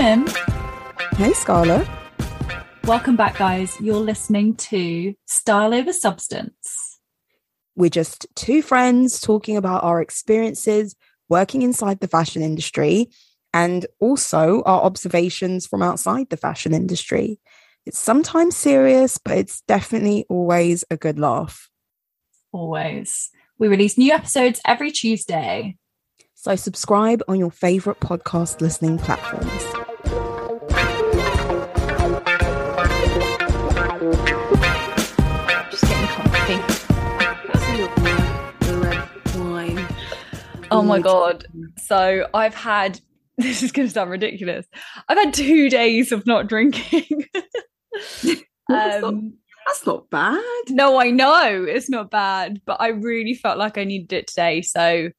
[0.00, 0.26] Hey, Mim.
[1.16, 1.86] Hey, Scarlett.
[2.84, 3.78] Welcome back, guys.
[3.82, 7.00] You're listening to Style Over Substance.
[7.76, 10.96] We're just two friends talking about our experiences
[11.28, 13.10] working inside the fashion industry
[13.52, 17.38] and also our observations from outside the fashion industry.
[17.84, 21.68] It's sometimes serious, but it's definitely always a good laugh.
[22.52, 23.28] Always.
[23.58, 25.76] We release new episodes every Tuesday.
[26.36, 29.79] So subscribe on your favorite podcast listening platforms.
[40.80, 41.44] Oh my God.
[41.78, 43.00] So I've had,
[43.38, 44.66] this is going to sound ridiculous.
[45.08, 47.26] I've had two days of not drinking.
[48.68, 49.32] That's, not, um,
[49.66, 50.40] that's not bad.
[50.68, 54.62] no, I know it's not bad, but I really felt like I needed it today.
[54.62, 55.10] So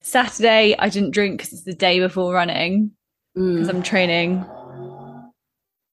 [0.00, 2.92] Saturday, I didn't drink because it's the day before running
[3.34, 4.46] because Mm, I'm training.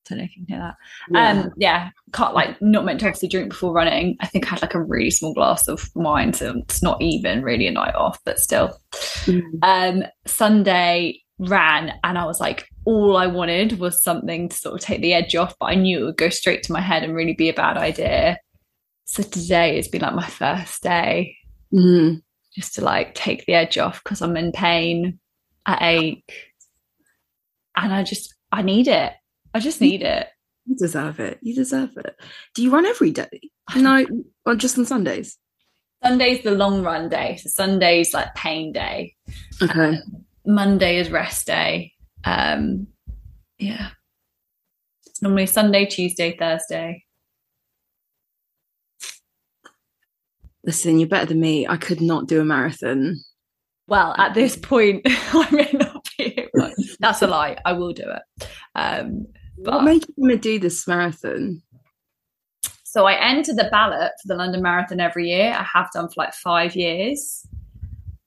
[0.09, 0.75] Don't know if you can hear that.
[1.11, 1.29] yeah.
[1.43, 4.17] Um, yeah, can't like not meant to obviously drink before running.
[4.19, 7.41] I think I had like a really small glass of wine, so it's not even
[7.41, 8.77] really a night off, but still.
[9.25, 9.41] Mm.
[9.61, 14.81] Um, Sunday ran, and I was like, all I wanted was something to sort of
[14.81, 17.15] take the edge off, but I knew it would go straight to my head and
[17.15, 18.39] really be a bad idea.
[19.05, 21.35] So today has been like my first day
[21.73, 22.21] Mm.
[22.55, 25.19] just to like take the edge off because I'm in pain,
[25.65, 26.33] I ache,
[27.75, 29.13] and I just I need it.
[29.53, 30.27] I just need it.
[30.65, 31.39] You deserve it.
[31.41, 32.15] You deserve it.
[32.55, 33.29] Do you run every day?
[33.75, 34.05] No,
[34.45, 35.37] or just on Sundays?
[36.03, 39.15] Sunday's the long run day, so Sunday's like pain day.
[39.61, 39.97] Okay.
[40.45, 41.93] Monday is rest day.
[42.25, 42.87] Um,
[43.57, 43.89] yeah,
[45.05, 47.05] it's normally Sunday, Tuesday, Thursday.
[50.65, 51.67] Listen, you're better than me.
[51.67, 53.19] I could not do a marathon.
[53.87, 56.47] Well, at this point, I may not be.
[56.99, 57.57] That's a lie.
[57.65, 58.47] I will do it.
[58.75, 59.27] Um,
[59.63, 61.61] but what made you want to do this marathon?
[62.83, 65.51] So I enter the ballot for the London Marathon every year.
[65.57, 67.43] I have done for like five years.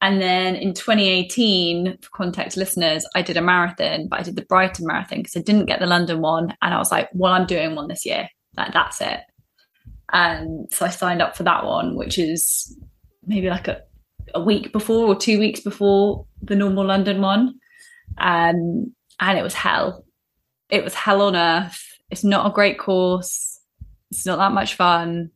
[0.00, 4.44] And then in 2018, for context listeners, I did a marathon, but I did the
[4.44, 6.54] Brighton Marathon because I didn't get the London one.
[6.62, 8.28] And I was like, well, I'm doing one this year.
[8.56, 9.20] Like, that's it.
[10.12, 12.76] And so I signed up for that one, which is
[13.24, 13.82] maybe like a,
[14.34, 17.54] a week before or two weeks before the normal London one.
[18.18, 20.05] Um, and it was hell.
[20.68, 21.82] It was hell on earth.
[22.10, 23.56] It's not a great course
[24.10, 25.30] it's not that much fun,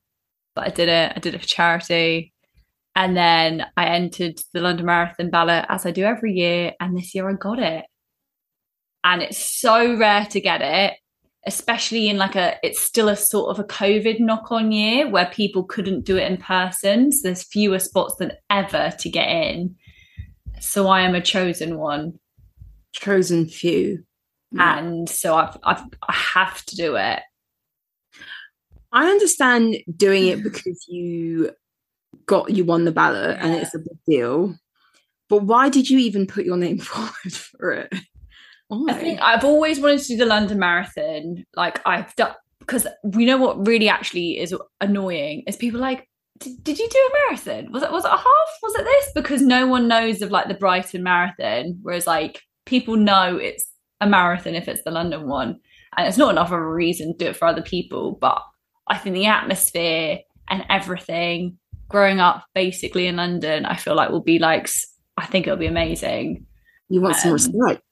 [0.54, 1.12] but I did it.
[1.14, 2.32] I did it for charity.
[2.96, 6.72] And then I entered the London Marathon ballot as I do every year.
[6.80, 7.84] And this year I got it.
[9.04, 10.98] And it's so rare to get it,
[11.46, 15.26] especially in like a, it's still a sort of a COVID knock on year where
[15.26, 17.12] people couldn't do it in person.
[17.12, 19.76] So there's fewer spots than ever to get in.
[20.60, 22.18] So I am a chosen one.
[22.92, 24.04] Chosen few.
[24.58, 27.20] And so I've, I've, I have to do it.
[28.92, 31.52] I understand doing it because you
[32.26, 34.54] got you won the ballot and it's a big deal.
[35.28, 37.94] But why did you even put your name forward for it?
[38.68, 38.92] Why?
[38.92, 41.44] I think I've always wanted to do the London Marathon.
[41.54, 46.06] Like I've done because we know what really actually is annoying is people like,
[46.38, 47.72] did, did you do a marathon?
[47.72, 48.58] Was it was it a half?
[48.62, 49.12] Was it this?
[49.14, 53.69] Because no one knows of like the Brighton Marathon, whereas like people know it's
[54.00, 55.60] a marathon if it's the London one,
[55.96, 58.16] and it's not enough of a reason to do it for other people.
[58.20, 58.42] But
[58.88, 61.58] I think the atmosphere and everything
[61.88, 64.68] growing up basically in London, I feel like will be like
[65.16, 66.46] I think it'll be amazing.
[66.88, 67.82] you want some um, respect.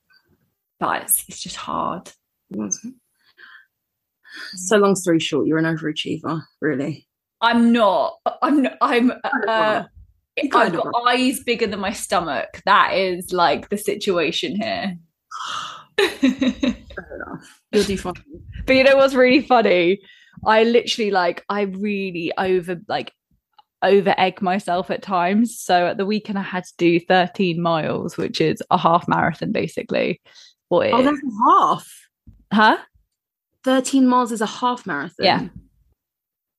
[0.81, 2.11] But it's, it's just hard.
[2.53, 3.01] Some-
[4.55, 7.07] So long story short, you're an overachiever, really.
[7.41, 8.15] I'm not.
[8.43, 8.67] I'm.
[8.81, 9.13] I'm.
[9.47, 9.85] Uh,
[10.53, 12.63] I've got eyes bigger than my stomach.
[12.65, 14.97] That is like the situation here.
[15.99, 17.61] but Fair enough.
[17.73, 18.15] You'll do fine.
[18.69, 20.01] you know what's really funny?
[20.47, 23.13] I literally like I really over like
[23.83, 25.59] over egg myself at times.
[25.59, 29.53] So at the weekend I had to do 13 miles, which is a half marathon
[29.53, 30.21] basically.
[30.69, 31.93] What Oh, is that's a half.
[32.53, 32.79] huh?
[33.65, 35.25] 13 miles is a half marathon.
[35.27, 35.49] Yeah.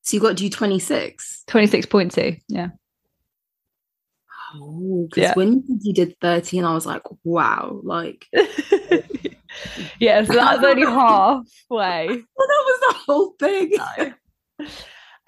[0.02, 1.44] So you got to do 26.
[1.48, 2.40] 26.2.
[2.48, 2.70] Yeah.
[4.56, 5.34] Oh, because Yeah.
[5.36, 8.26] when you did 13, I was like, wow, like,
[10.00, 12.08] yeah, so that's only halfway.
[12.08, 13.74] well, that was the whole thing.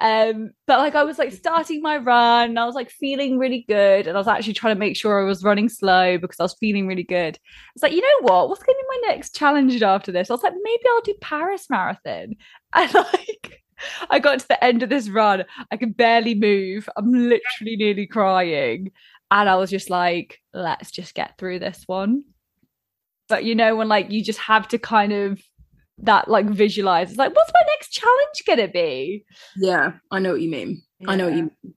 [0.01, 3.63] Um, but like I was like starting my run, and I was like feeling really
[3.67, 6.43] good, and I was actually trying to make sure I was running slow because I
[6.43, 7.37] was feeling really good.
[7.75, 8.49] It's like, you know what?
[8.49, 10.29] What's going to be my next challenge after this?
[10.29, 12.35] I was like, maybe I'll do Paris Marathon,
[12.73, 13.57] and like.
[14.11, 15.43] I got to the end of this run.
[15.71, 16.87] I could barely move.
[16.95, 18.91] I'm literally nearly crying.
[19.31, 22.23] And I was just like, let's just get through this one.
[23.31, 25.41] But you know, when like you just have to kind of
[25.99, 29.25] that like visualize, it's like, what's my next challenge gonna be?
[29.55, 30.83] Yeah, I know what you mean.
[31.07, 31.73] I know what you mean.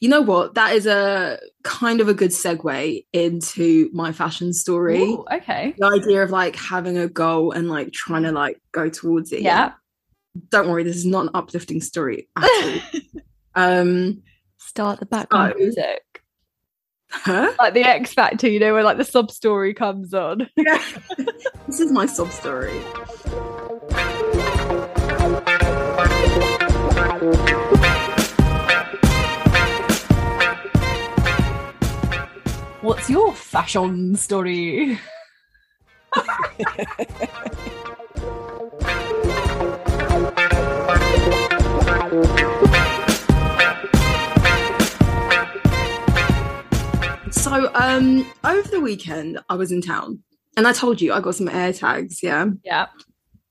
[0.00, 0.54] You know what?
[0.54, 5.02] That is a kind of a good segue into my fashion story.
[5.02, 5.74] Ooh, okay.
[5.76, 9.42] The idea of like having a goal and like trying to like go towards it.
[9.42, 9.72] Yeah.
[10.50, 13.00] Don't worry, this is not an uplifting story at all.
[13.54, 14.22] um,
[14.58, 16.02] Start the background So- music.
[17.24, 17.52] Huh?
[17.58, 20.48] Like the X Factor, you know, where like the sub story comes on.
[20.56, 20.82] Yeah.
[21.66, 22.80] this is my sub story.
[32.82, 34.98] What's your fashion story?
[47.46, 50.18] So um over the weekend I was in town
[50.56, 52.46] and I told you I got some air tags, yeah.
[52.64, 52.86] Yeah.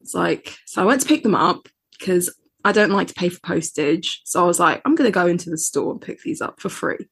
[0.02, 2.30] It's like so I went to pick them up because
[2.66, 4.20] I don't like to pay for postage.
[4.26, 6.68] So I was like, I'm gonna go into the store and pick these up for
[6.68, 7.08] free.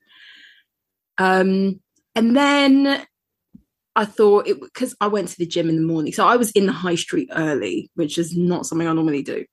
[1.18, 1.80] Um
[2.16, 3.06] and then
[3.96, 6.12] I thought it because I went to the gym in the morning.
[6.12, 9.46] So I was in the high street early, which is not something I normally do.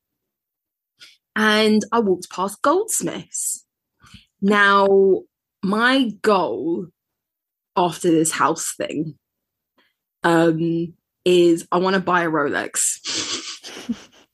[1.37, 3.65] And I walked past Goldsmiths.
[4.43, 5.21] Now,
[5.63, 6.89] my goal
[7.81, 9.15] after this house thing
[10.23, 10.93] um
[11.25, 12.99] is I want to buy a Rolex.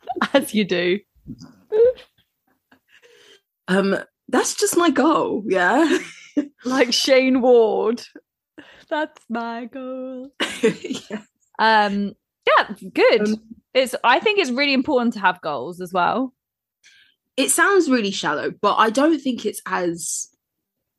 [0.32, 1.00] As you do.
[3.68, 3.96] um
[4.28, 5.98] that's just my goal, yeah.
[6.66, 8.02] Like Shayne Ward.
[8.90, 10.32] That's my goal.
[10.62, 11.22] yeah.
[11.58, 12.12] Um
[12.46, 13.20] yeah, good.
[13.28, 13.36] Um,
[13.72, 16.34] it's I think it's really important to have goals as well.
[17.36, 20.28] It sounds really shallow, but I don't think it's as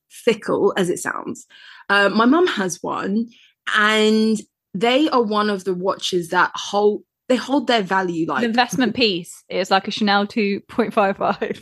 [0.10, 1.46] fickle as it sounds.
[1.90, 3.28] Uh, my mum has one,
[3.76, 4.38] and
[4.74, 8.96] they are one of the watches that hold they hold their value like the investment
[8.96, 11.62] piece is like a Chanel 2.55.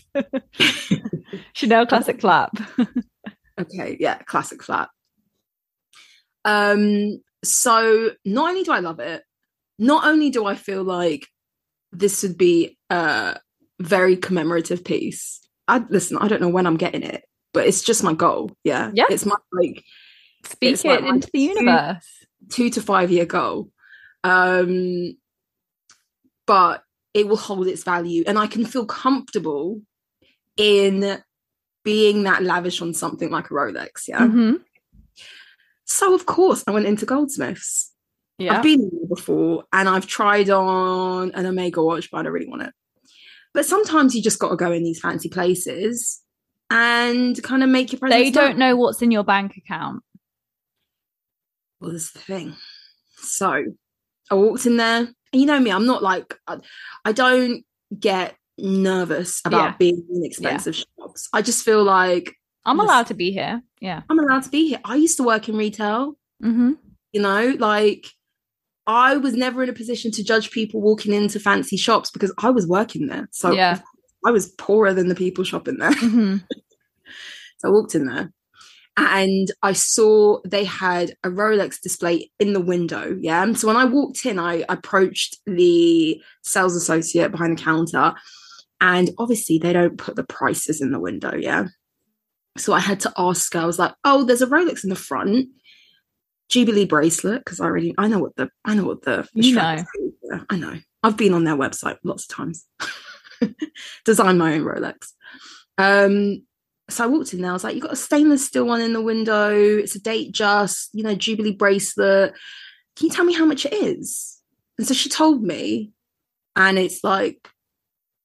[1.53, 2.51] Chanel classic flap.
[3.57, 4.89] Okay, yeah, classic flat.
[6.43, 9.23] Um, so not only do I love it,
[9.79, 11.27] not only do I feel like
[11.91, 13.37] this would be a
[13.79, 15.39] very commemorative piece.
[15.67, 17.23] I listen, I don't know when I'm getting it,
[17.53, 18.51] but it's just my goal.
[18.65, 18.91] Yeah.
[18.93, 19.05] Yeah.
[19.09, 19.83] It's my like
[20.45, 22.05] Speak It's like it into the universe.
[22.49, 23.71] two to five year goal.
[24.23, 25.17] Um
[26.47, 26.83] but
[27.13, 29.81] it will hold its value and I can feel comfortable
[30.57, 31.21] in
[31.83, 34.07] being that lavish on something like a Rolex.
[34.07, 34.19] Yeah.
[34.27, 34.61] Mhm.
[35.85, 37.91] So of course I went into Goldsmiths.
[38.37, 38.57] Yeah.
[38.57, 42.47] I've been there before and I've tried on an Omega watch, but I don't really
[42.49, 42.73] want it.
[43.53, 46.21] But sometimes you just got to go in these fancy places
[46.69, 48.21] and kind of make your presence.
[48.21, 50.03] They don't know what's in your bank account.
[51.79, 52.55] Well, this is the thing.
[53.17, 53.63] So
[54.31, 56.57] I walked in there, and you know me, I'm not like I,
[57.03, 57.63] I don't
[57.99, 59.75] get nervous about Yeah.
[59.77, 61.27] being in expensive shops.
[61.33, 62.85] I just feel like I'm Yes.
[62.85, 63.61] allowed to be here.
[63.81, 64.01] Yeah.
[64.09, 64.79] I'm allowed to be here.
[64.85, 66.17] I used to work in retail.
[66.43, 66.71] Mm-hmm.
[67.13, 68.07] you know like
[68.85, 72.49] i was never in a position to judge people walking into fancy shops because i
[72.49, 73.79] was working there so Yeah.
[74.25, 76.35] i was poorer than the people shopping there Mm-hmm.
[77.59, 78.33] so i walked in there
[78.97, 83.77] and i saw they had a rolex display in the window yeah and so when
[83.77, 88.13] i walked in i approached the sales associate behind the counter
[88.81, 91.65] and obviously they don't put the prices in the window yeah
[92.57, 94.95] so i had to ask her i was like oh there's a rolex in the
[94.95, 95.47] front
[96.49, 99.55] Jubilee bracelet because I already I know what the I know what the, the You
[99.55, 99.83] know.
[100.49, 100.79] I know.
[101.03, 102.65] I've been on their website lots of times.
[104.05, 105.11] Designed my own Rolex.
[105.77, 106.45] Um,
[106.89, 107.51] so I walked in there.
[107.51, 109.51] I was like, "You got a stainless steel one in the window.
[109.55, 112.33] It's a Datejust, you know, Jubilee bracelet.
[112.95, 114.39] Can you tell me how much it is?"
[114.77, 115.91] And so she told me,
[116.55, 117.49] and it's like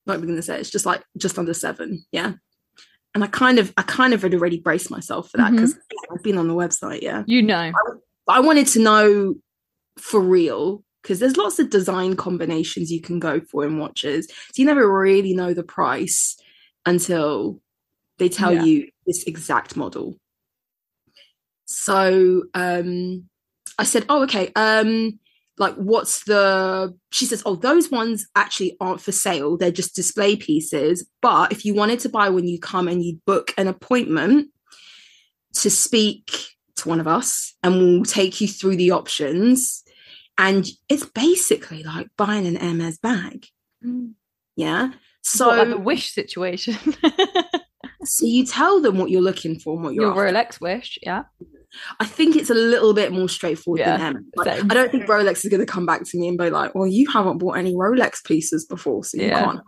[0.07, 2.33] Like we're gonna say it's just like just under seven, yeah.
[3.15, 5.57] And I kind of I kind of had already braced myself for that mm-hmm.
[5.57, 5.77] because
[6.13, 7.23] I've been on the website, yeah.
[7.27, 7.73] You know.
[8.27, 9.35] But I wanted to know
[9.99, 14.27] for real because there's lots of design combinations you can go for in watches.
[14.27, 16.37] So you never really know the price
[16.87, 17.61] until
[18.21, 18.65] they tell Yeah.
[18.65, 20.17] you this exact model.
[21.65, 23.25] So um
[23.79, 24.53] I said, "Oh, okay.
[24.55, 25.19] Um
[25.59, 29.57] like what's the she says, "Oh, those ones actually aren't for sale.
[29.57, 33.21] They're just display pieces, but if you wanted to buy when you come and you
[33.27, 34.49] book an appointment
[35.55, 36.31] to speak
[36.77, 39.83] to one of us and we'll take you through the options
[40.39, 43.47] and it's basically like buying an Hermes bag.
[44.57, 44.93] Yeah.
[45.23, 46.77] So So like a wish situation.
[48.05, 50.37] so you tell them what you're looking for and what you're Your after.
[50.57, 51.25] Rolex wish, yeah.
[52.01, 54.25] I think it's a little bit more straightforward Yeah, than Hermes.
[54.35, 54.49] Like.
[54.65, 56.87] I don't think Rolex is going to come back to me and be like, "Well,
[56.89, 59.45] you haven't bought any Rolex pieces before, so you Yeah.
[59.45, 59.61] can't."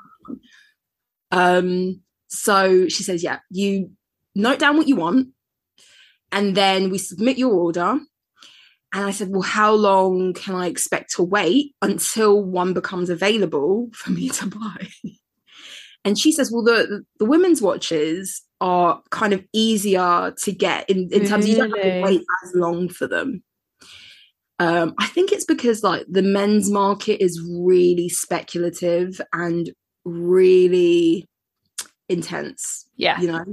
[1.31, 2.01] Um.
[2.29, 3.91] So she says, "Yeah, you
[4.35, 5.29] note down what you want,
[6.33, 8.01] and then we submit your order."
[8.95, 13.91] And I said, "Well, how long can I expect to wait until one becomes available
[13.93, 14.89] for me to buy?"
[16.05, 21.09] And she says, "Well, the the women's watches are kind of easier to get in,
[21.13, 23.43] in terms you don't have to wait as long for them."
[24.59, 29.71] Um, I think it's because like the men's market is really speculative and
[30.05, 31.27] really
[32.09, 32.87] intense.
[32.97, 33.21] Yeah.
[33.21, 33.45] You know,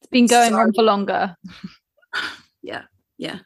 [0.00, 1.36] It's been going So- on for longer.
[2.62, 2.82] yeah,
[3.18, 3.38] yeah.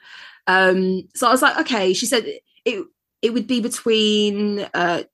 [0.47, 1.93] Um, so I was like, okay.
[1.93, 2.25] She said
[2.65, 2.85] it
[3.23, 5.05] it would be between uh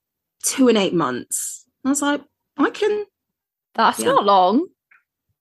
[0.43, 1.65] two and eight months.
[1.85, 2.23] I was like,
[2.57, 3.05] I can
[3.75, 4.07] That's Yeah.
[4.13, 4.67] not long.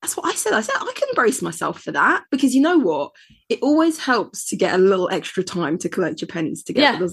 [0.01, 0.53] that's what I said.
[0.53, 3.11] I said I can brace myself for that because you know what?
[3.49, 7.09] It always helps to get a little extra time to collect your pennies together.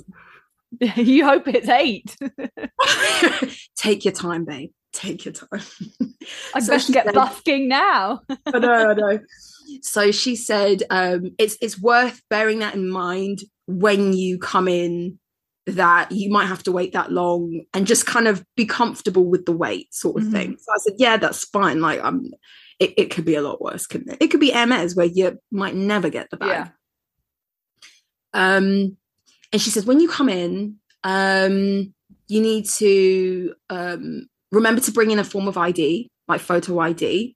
[0.81, 0.95] Yeah.
[0.97, 2.17] you hope it's eight.
[3.77, 4.71] Take your time, babe.
[4.93, 5.63] Take your time.
[6.55, 8.21] I So she get said- busking now.
[8.47, 9.19] I know, I know.
[9.83, 15.19] So she said, um, it's it's worth bearing that in mind when you come in
[15.69, 19.45] that you might have to wait that long and just kind of be comfortable with
[19.47, 20.33] the wait sort of Mhm.
[20.33, 20.57] thing.
[20.59, 21.81] So I said, yeah, that's fine.
[21.81, 22.31] Like um
[22.81, 24.19] it, it could be a lot worse, couldn't it?
[24.21, 26.49] It could be Hermes where you might never get the bag.
[26.49, 26.69] Yeah.
[28.35, 28.97] Um,
[29.53, 31.93] and she says, when you come in, um,
[32.29, 37.35] you need to um, remember to bring in a form of ID, like photo ID.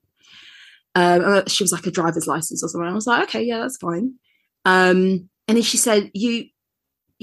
[0.94, 2.88] Um, she was like a driver's license or something.
[2.88, 4.14] I was like, okay, yeah, that's fine.
[4.64, 6.44] Um, and then she said, you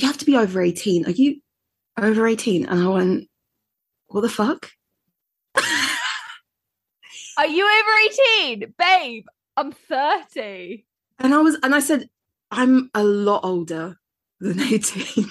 [0.02, 1.06] you have to be over 18.
[1.06, 1.42] Are you
[1.98, 2.66] over 18?
[2.66, 3.28] And I went,
[4.08, 4.72] what the fuck?
[7.38, 7.92] Are you over
[8.50, 8.74] 18?
[8.78, 9.26] Babe,
[9.58, 10.86] I'm 30.
[11.20, 12.10] And I was, and I said,
[12.50, 13.98] I'm a lot older
[14.40, 15.26] than 18.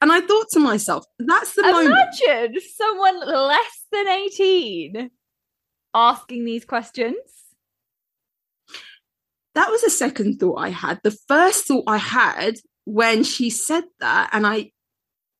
[0.00, 1.96] and I thought to myself, that's the moment.
[2.26, 5.10] Imagine someone less than 18
[5.94, 7.16] asking these questions.
[9.54, 11.00] That was a second thought I had.
[11.02, 14.72] The first thought I had when she said that, and I,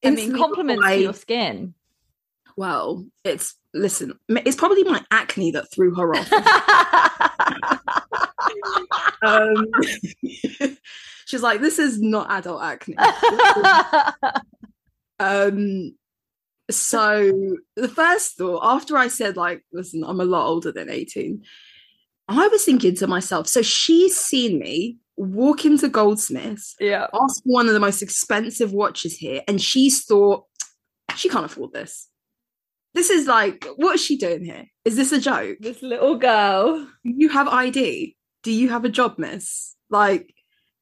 [0.05, 1.75] I mean, compliments to your skin.
[2.57, 6.33] Well, it's listen, it's probably my acne that threw her off.
[9.23, 9.67] um,
[11.27, 12.97] she's like, this is not adult acne.
[15.19, 15.95] um,
[16.71, 21.43] so the first thought after I said, like, listen, I'm a lot older than 18,
[22.29, 27.07] I was thinking to myself, so she's seen me walk into Goldsmiths, yeah.
[27.15, 30.45] ask for one of the most expensive watches here, and she's thought,
[31.17, 32.09] she can't afford this.
[32.95, 34.67] This is like, what is she doing here?
[34.85, 35.59] Is this a joke?
[35.61, 36.79] This little girl.
[37.05, 38.17] Do you have ID?
[38.43, 39.77] Do you have a job, miss?
[39.89, 40.35] Like,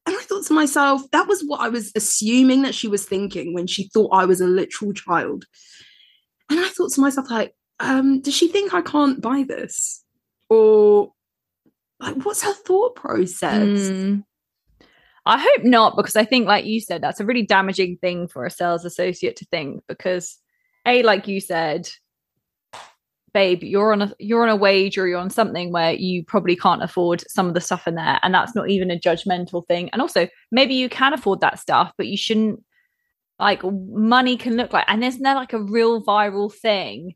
[0.06, 3.54] and I thought to myself, that was what I was assuming that she was thinking
[3.54, 5.44] when she thought I was a literal child.
[6.48, 10.04] And I thought to myself, like, um, does she think I can't buy this?
[10.48, 11.12] Or
[12.00, 13.62] like what's her thought process?
[13.62, 14.24] Mm.
[15.26, 18.46] I hope not, because I think, like you said, that's a really damaging thing for
[18.46, 19.82] a sales associate to think.
[19.86, 20.38] Because,
[20.86, 21.90] a, like you said,
[23.34, 26.56] babe, you're on a you're on a wage or you're on something where you probably
[26.56, 29.90] can't afford some of the stuff in there, and that's not even a judgmental thing.
[29.90, 32.64] And also, maybe you can afford that stuff, but you shouldn't.
[33.38, 37.14] Like money can look like, and isn't there like a real viral thing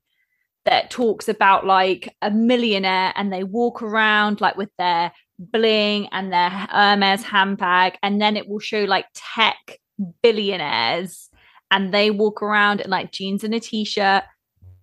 [0.64, 6.33] that talks about like a millionaire and they walk around like with their bling and
[6.33, 9.78] their Hermes handbag, and then it will show like tech
[10.23, 11.28] billionaires
[11.71, 14.25] and they walk around in like jeans and a t-shirt.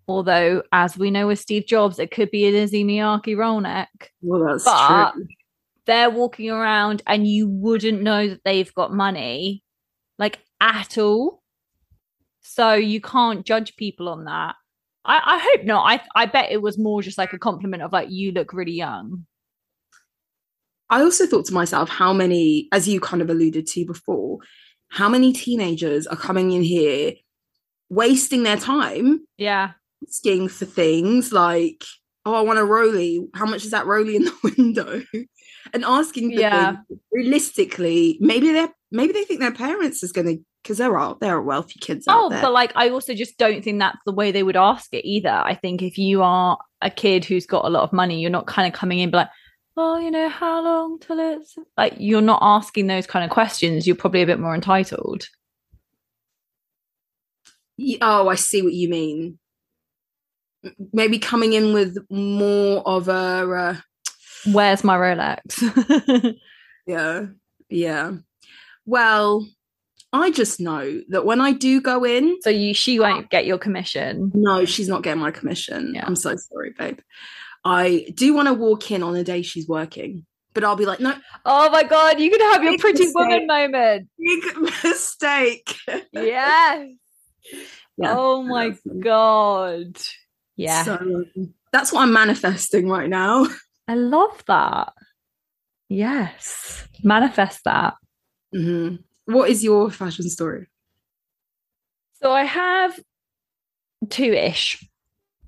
[0.08, 4.12] Although, as we know with Steve Jobs, it could be an Issey Miyake roll neck.
[4.22, 5.28] Well, that's But- true.
[5.88, 9.64] They're walking around and you wouldn't know that they've got money,
[10.20, 11.42] like at all.
[12.42, 14.56] So you can't judge people on that.
[15.06, 15.84] I, I hope not.
[15.86, 18.74] I I bet it was more just like a compliment of like you look really
[18.74, 19.26] young.
[20.90, 24.40] I also thought to myself, how many, as you kind of alluded to before,
[24.90, 27.14] how many teenagers are coming in here
[27.90, 29.72] wasting their time Yeah.
[30.08, 31.86] asking for things like,
[32.26, 33.26] oh, I want a Roly.
[33.34, 35.02] How much is that Roly in the window?
[35.74, 36.74] and asking for Yeah.
[36.90, 41.36] things realistically, maybe they're maybe they think their parents is gonna because there are there
[41.36, 44.32] are wealthy kids out Oh, but like I also just don't think that's the way
[44.32, 45.30] they would ask it either.
[45.30, 48.48] I think if you are a kid who's got a lot of money, you're not
[48.48, 49.30] kind of coming in be like,
[49.78, 53.88] oh, you know, how long till it's like you're not asking those kind of questions.
[53.88, 55.28] You're probably a bit more entitled.
[58.02, 59.40] Oh, I see what you mean.
[60.94, 63.76] Maybe coming in with more of a uh,
[64.46, 66.36] Where's my Rolex?
[66.88, 67.28] Yeah,
[67.70, 68.12] yeah.
[68.86, 69.48] Well,
[70.14, 73.58] I just know that when I do go in, so you she won't get your
[73.58, 74.32] commission.
[74.34, 75.94] no, she's not getting my commission.
[75.96, 76.04] Yeah.
[76.06, 77.00] I'm so sorry, babe.
[77.64, 81.00] I do want to walk in on a day she's working, but I'll be like,
[81.00, 81.14] no,
[81.46, 83.16] Oh my god, you can have your pretty mistake.
[83.16, 84.10] woman moment.
[84.20, 85.76] big mistake.
[86.12, 86.90] Yes.
[87.98, 89.98] Yeah, oh my god.
[90.58, 90.84] Yeah.
[90.84, 91.26] So
[91.72, 93.48] that's what I'm manifesting right now.
[93.88, 94.94] I love that.
[95.88, 96.88] Yes.
[97.04, 97.94] Manifest that.
[98.54, 99.04] Mhm.
[99.32, 100.68] What is your fashion story?
[102.22, 103.00] So I have
[104.10, 104.84] two ish.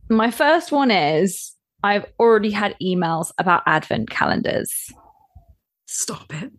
[0.10, 4.92] My first one is I've already had emails about advent calendars.
[5.86, 6.52] Stop it.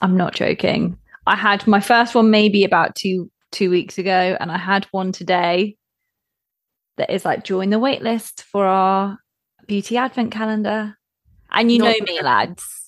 [0.00, 0.98] I'm not joking.
[1.26, 5.12] I had my first one maybe about two two weeks ago, and I had one
[5.12, 5.76] today
[6.96, 9.18] that is like join the wait list for our
[9.66, 10.96] beauty advent calendar.
[11.50, 12.81] And you Not know me, lads.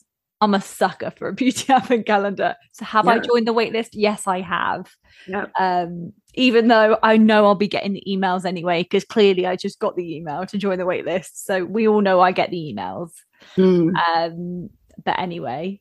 [0.44, 2.54] I'm a sucker for a beauty advent calendar.
[2.72, 3.90] So have I joined the waitlist?
[3.92, 4.90] Yes, I have.
[5.26, 5.46] Yeah.
[5.58, 9.78] Um, even though I know I'll be getting the emails anyway, because clearly I just
[9.78, 11.30] got the email to join the waitlist.
[11.34, 13.10] So we all know I get the emails.
[13.56, 13.94] Mm.
[13.96, 14.70] Um,
[15.02, 15.80] but anyway,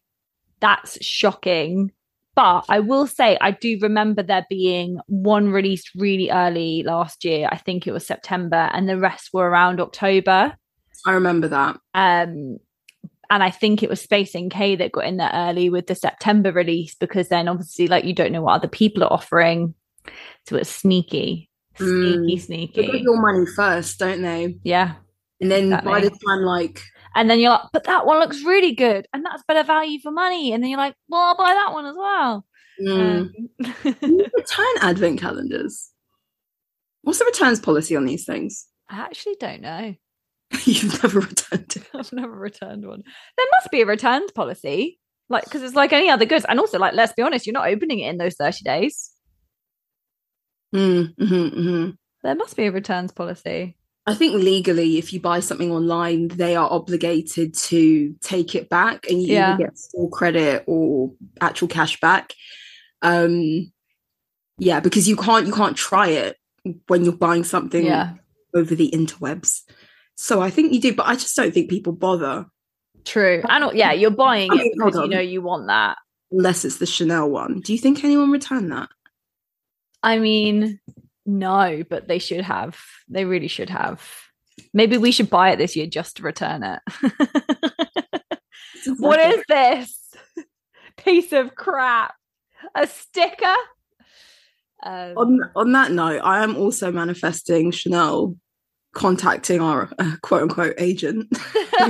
[0.61, 1.91] that's shocking.
[2.35, 7.47] But I will say, I do remember there being one released really early last year.
[7.51, 10.55] I think it was September, and the rest were around October.
[11.05, 11.79] I remember that.
[11.93, 12.57] Um,
[13.33, 16.51] and I think it was Space NK that got in there early with the September
[16.51, 19.73] release because then obviously, like, you don't know what other people are offering.
[20.47, 22.27] So it's sneaky, sneaky, Mm.
[22.27, 22.99] They get sneaky.
[23.01, 24.57] your money first, don't they?
[24.63, 24.95] Yeah.
[25.41, 26.09] And then by Exactly.
[26.09, 26.81] the time, like,
[27.15, 30.11] And then you're like, but that one looks really good and that's better value for
[30.11, 30.53] money.
[30.53, 32.45] And then you're like, well, I'll buy that one as well.
[32.81, 33.49] mm, Um,
[34.35, 35.89] return advent calendars.
[37.01, 38.67] What's the returns policy on these things?
[38.89, 39.95] I actually don't know.
[40.65, 41.83] You've never returned it.
[41.93, 43.03] I've never returned one.
[43.37, 46.45] There must be a returns policy, like because it's like any other goods.
[46.47, 49.11] And also, like, let's be honest, you're not opening it in those 30 days.
[50.73, 51.97] Mm, mhm, mhm.
[52.23, 53.77] There must be a returns policy.
[54.05, 59.09] I think legally, if you buy something online, they are obligated to take it back,
[59.09, 59.49] and you Yeah.
[59.49, 62.33] either get store credit or actual cash back.
[63.01, 63.71] Um,
[64.57, 66.37] yeah, because you can't you can't try it
[66.87, 68.13] when you're buying something Yeah,
[68.53, 69.61] over the interwebs.
[70.15, 72.45] So I think you do, but I just don't think people bother
[73.05, 73.41] true.
[73.47, 75.97] And yeah, you're buying I it because you know you want that.
[76.31, 77.61] unless it's the Chanel one.
[77.61, 78.89] Do you think anyone returned that?
[80.01, 80.79] I mean,
[81.25, 82.79] no, but they should have.
[83.07, 84.01] They really should have.
[84.73, 86.79] Maybe we should buy it this year just to return it.
[88.97, 90.15] what is this
[90.97, 92.13] piece of crap?
[92.75, 93.55] A sticker?
[94.85, 96.21] Um, on on that note?
[96.23, 98.35] I am also manifesting Chanel
[98.93, 101.27] contacting our uh, quote unquote agent.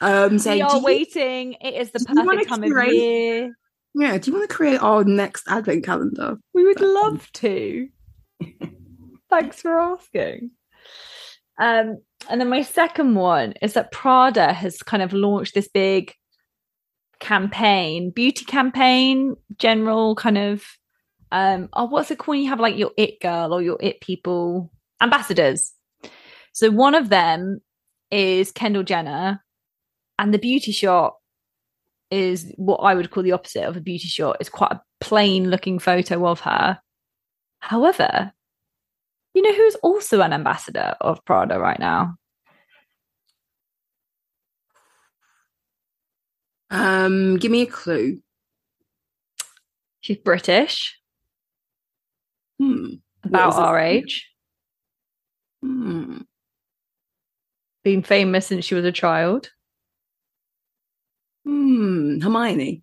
[0.00, 1.52] um, we saying, are "Do you- waiting.
[1.60, 3.54] It is the do you wanna perfect time of year.
[3.94, 6.36] yeah, do you want to create our next advent calendar?
[6.52, 7.88] We would love to.
[9.30, 10.50] Thanks for asking.
[11.58, 16.12] Um, and then my second one is that Prada has kind of launched this big
[17.20, 20.64] campaign, beauty campaign, general kind of
[21.30, 24.70] um oh what's it called you have like your it girl or your it people
[25.02, 25.72] ambassadors.
[26.52, 27.60] So one of them
[28.10, 29.42] is Kendall Jenner,
[30.18, 31.16] and the beauty shot
[32.10, 34.36] is what I would call the opposite of a beauty shot.
[34.38, 36.78] It's quite a plain looking photo of her.
[37.58, 38.32] However,
[39.34, 42.16] you know who's also an ambassador of Prada right now?
[46.70, 48.20] Um, give me a clue.
[50.00, 50.98] She's British,
[52.58, 52.94] Hmm.
[53.22, 54.31] about our age,
[55.62, 56.18] Hmm.
[57.84, 59.50] been famous since she was a child.
[61.44, 62.20] Hmm.
[62.20, 62.82] Hermione.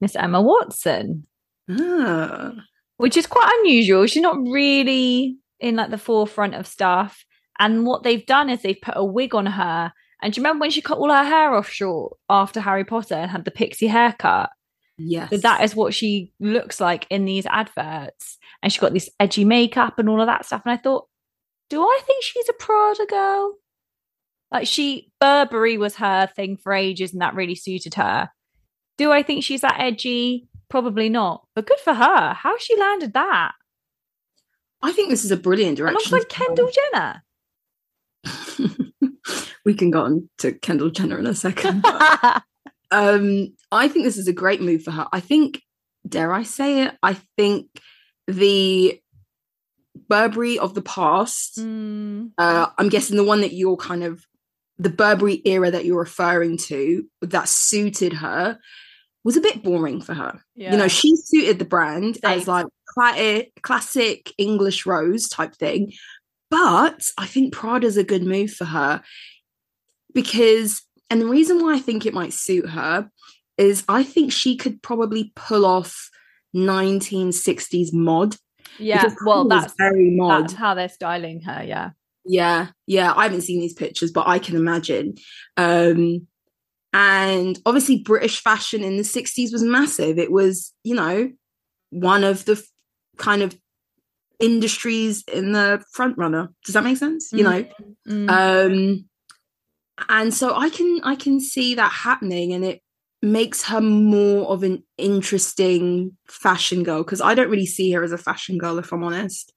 [0.00, 1.26] Miss Emma Watson,
[1.70, 2.52] Ah.
[2.96, 4.06] which is quite unusual.
[4.06, 7.24] She's not really in like the forefront of stuff.
[7.58, 9.92] And what they've done is they've put a wig on her.
[10.22, 13.14] And do you remember when she cut all her hair off short after Harry Potter
[13.14, 14.48] and had the pixie haircut?
[14.96, 15.28] Yes.
[15.30, 18.38] So that is what she looks like in these adverts.
[18.62, 20.62] And she got this edgy makeup and all of that stuff.
[20.64, 21.06] And I thought,
[21.70, 23.54] do I think she's a Prada girl?
[24.52, 28.30] Like she Burberry was her thing for ages and that really suited her.
[28.98, 30.48] Do I think she's that edgy?
[30.68, 31.46] Probably not.
[31.54, 32.34] But good for her.
[32.34, 33.52] How she landed that?
[34.82, 36.12] I think this is a brilliant direction.
[36.12, 37.22] Alongside Kendall Jenner.
[39.64, 41.84] we can go on to Kendall Jenner in a second.
[42.90, 45.06] um, I think this is a great move for her.
[45.12, 45.62] I think,
[46.08, 47.66] dare I say it, I think
[48.26, 49.00] the
[50.10, 54.26] Burberry of the past, Mm, uh, I'm guessing the one that you're kind of,
[54.78, 58.58] the Burberry era that you're referring to, that suited her,
[59.24, 60.40] was a bit boring for her.
[60.72, 62.54] You know, she suited the brand as Same.
[62.54, 65.92] like cla- classic English rose type thing.
[66.50, 69.02] But I think Prada's a good move for her
[70.12, 73.10] because, and the reason why I think it might suit her
[73.56, 76.10] is I think she could probably pull off
[76.56, 78.36] 1960s mod.
[78.78, 79.08] Yeah.
[79.24, 80.44] Well, that's very mod.
[80.44, 81.62] that's how they're styling her.
[81.64, 81.90] Yeah.
[82.24, 83.12] Yeah, yeah.
[83.16, 85.14] I haven't seen these pictures, but I can imagine.
[85.56, 86.26] Um,
[86.92, 90.18] and obviously, British fashion in the 60s was massive.
[90.18, 91.30] It was, you know,
[91.90, 92.64] one of the f-
[93.16, 93.56] kind of
[94.38, 96.52] industries in the front runner.
[96.64, 97.30] Does that make sense?
[97.32, 97.64] You know?
[98.08, 98.30] Mm.
[98.30, 99.04] Um,
[100.08, 102.80] and so I can I can see that happening and it
[103.22, 108.12] makes her more of an interesting fashion girl because I don't really see her as
[108.12, 109.52] a fashion girl if I'm honest.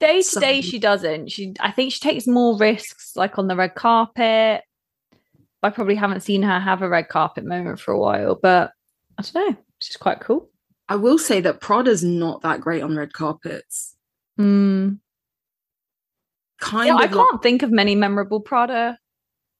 [0.00, 3.54] day to day she doesn't she i think she takes more risks like on the
[3.56, 4.60] red carpet
[5.62, 8.72] i probably haven't seen her have a red carpet moment for a while but
[9.18, 10.48] i don't know she's quite cool
[10.88, 13.96] I will say that Prada's not that great on red carpets.
[14.38, 14.98] mm.
[16.60, 18.98] Kind yeah, of i like- can't think of many memorable prada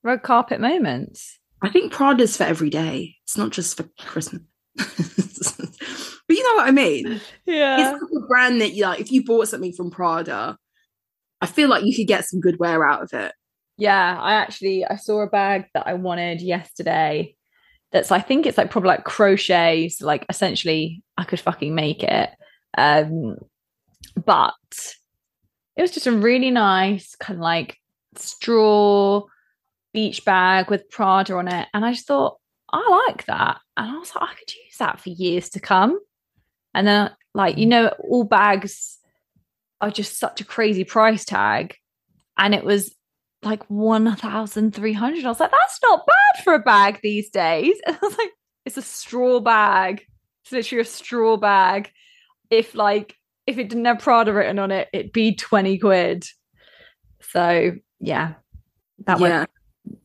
[0.03, 3.17] red carpet moments I think Prada's for every day.
[3.25, 4.43] It's not just for Christmas.
[4.77, 7.21] but you know what I mean?
[7.47, 10.57] yeah It's like a brand that you like if you bought something from Prada,
[11.41, 13.33] I feel like you could get some good wear out of it.
[13.77, 17.35] yeah i actually i saw a bag that i wanted yesterday
[17.93, 22.03] that's i think it's like probably like crochet so like essentially i could fucking make
[22.03, 22.31] it
[22.79, 23.37] um
[24.25, 24.55] but
[25.77, 27.77] it was just a really nice kind of like
[28.17, 29.23] straw
[29.95, 32.37] beach bag with prada on it and i just thought
[32.71, 33.61] i like that.
[33.77, 35.99] And i was like i could use that for years to come.
[36.75, 37.71] And then like you mm.
[37.71, 38.99] know all bags
[39.81, 41.77] are just such a crazy price tag
[42.37, 42.95] and it was
[43.43, 47.77] like 1300 i was like that's not bad for a bag these days.
[47.87, 48.31] And i was like
[48.67, 50.05] it's a straw bag.
[50.43, 51.91] It's literally a straw bag.
[52.51, 56.25] If like if it didn't have prada written on it it'd be 20 quid.
[57.21, 58.35] So yeah.
[59.07, 59.39] That yeah.
[59.39, 59.51] went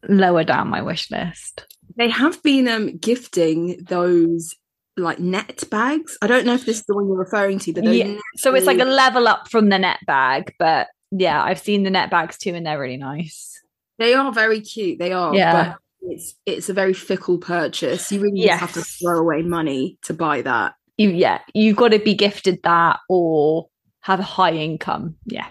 [0.08, 1.66] lower down my wish list
[1.98, 4.56] They have been um gifting those
[4.98, 6.18] like net bags.
[6.22, 8.66] I don't know if this is the one you're referring to, but Yeah, so it's
[8.68, 12.38] like a level up from the net bag but yeah i've seen the net bags
[12.38, 13.60] too and they're really nice
[13.98, 14.98] they are very cute.
[14.98, 15.36] They are.
[15.36, 15.52] Yeah.
[15.52, 15.78] But
[16.12, 18.10] it's it's a very fickle purchase.
[18.14, 20.76] You really just have to throw away money to buy that.
[20.98, 23.68] you yeah you've got to be gifted that or
[24.02, 25.48] have a high income yeah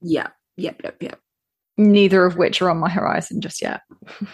[0.00, 0.28] Yeah.
[0.56, 0.80] Yep.
[0.84, 1.02] Yep.
[1.02, 1.20] Yep.
[1.78, 3.82] Neither of which are on my horizon just yet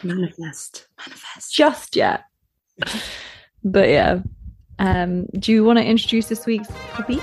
[0.03, 0.89] Manifest.
[0.99, 1.55] Manifest.
[1.55, 2.25] just yet
[3.63, 4.21] but yeah
[4.79, 7.21] um do you want to introduce this week's topic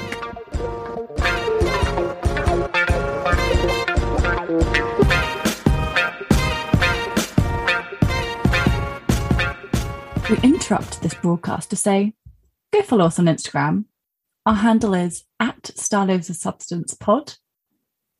[10.31, 12.13] We interrupt this broadcast to say
[12.71, 13.83] go follow us on Instagram.
[14.45, 17.33] Our handle is at Style Over Substance Pod.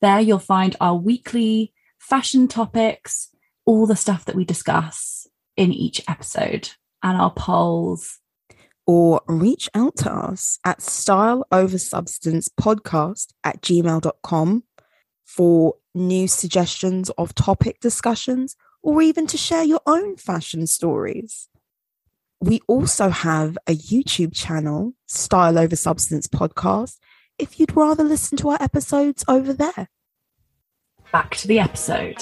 [0.02, 1.71] There you'll find our weekly
[2.02, 3.28] fashion topics,
[3.64, 6.70] all the stuff that we discuss in each episode,
[7.02, 8.18] and our polls.
[8.84, 14.64] or reach out to us at style over substance podcast at gmail.com
[15.24, 21.48] for new suggestions of topic discussions or even to share your own fashion stories.
[22.40, 26.98] We also have a YouTube channel, Style Over Substance Podcast,
[27.38, 29.88] if you'd rather listen to our episodes over there.
[31.12, 32.16] Back to the episode.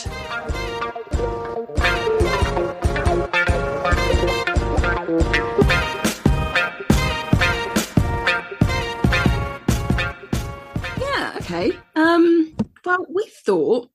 [10.98, 11.72] Yeah, okay.
[11.94, 13.90] Um, well, we thought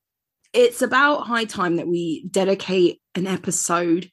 [0.53, 4.09] it's about high time that we dedicate an episode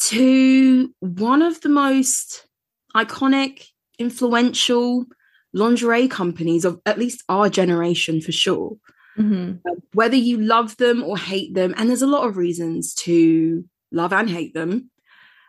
[0.00, 2.48] to one of the most
[2.96, 3.66] iconic,
[4.00, 5.04] influential,
[5.52, 8.76] lingerie companies of at least our generation for sure.
[9.18, 9.60] Mhm.
[9.68, 13.64] Um, whether you love them or hate them, and there's a lot of reasons to
[13.92, 14.90] love and hate them.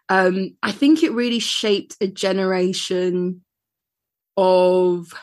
[0.10, 3.44] Um, I think it really shaped a generation
[4.38, 5.14] of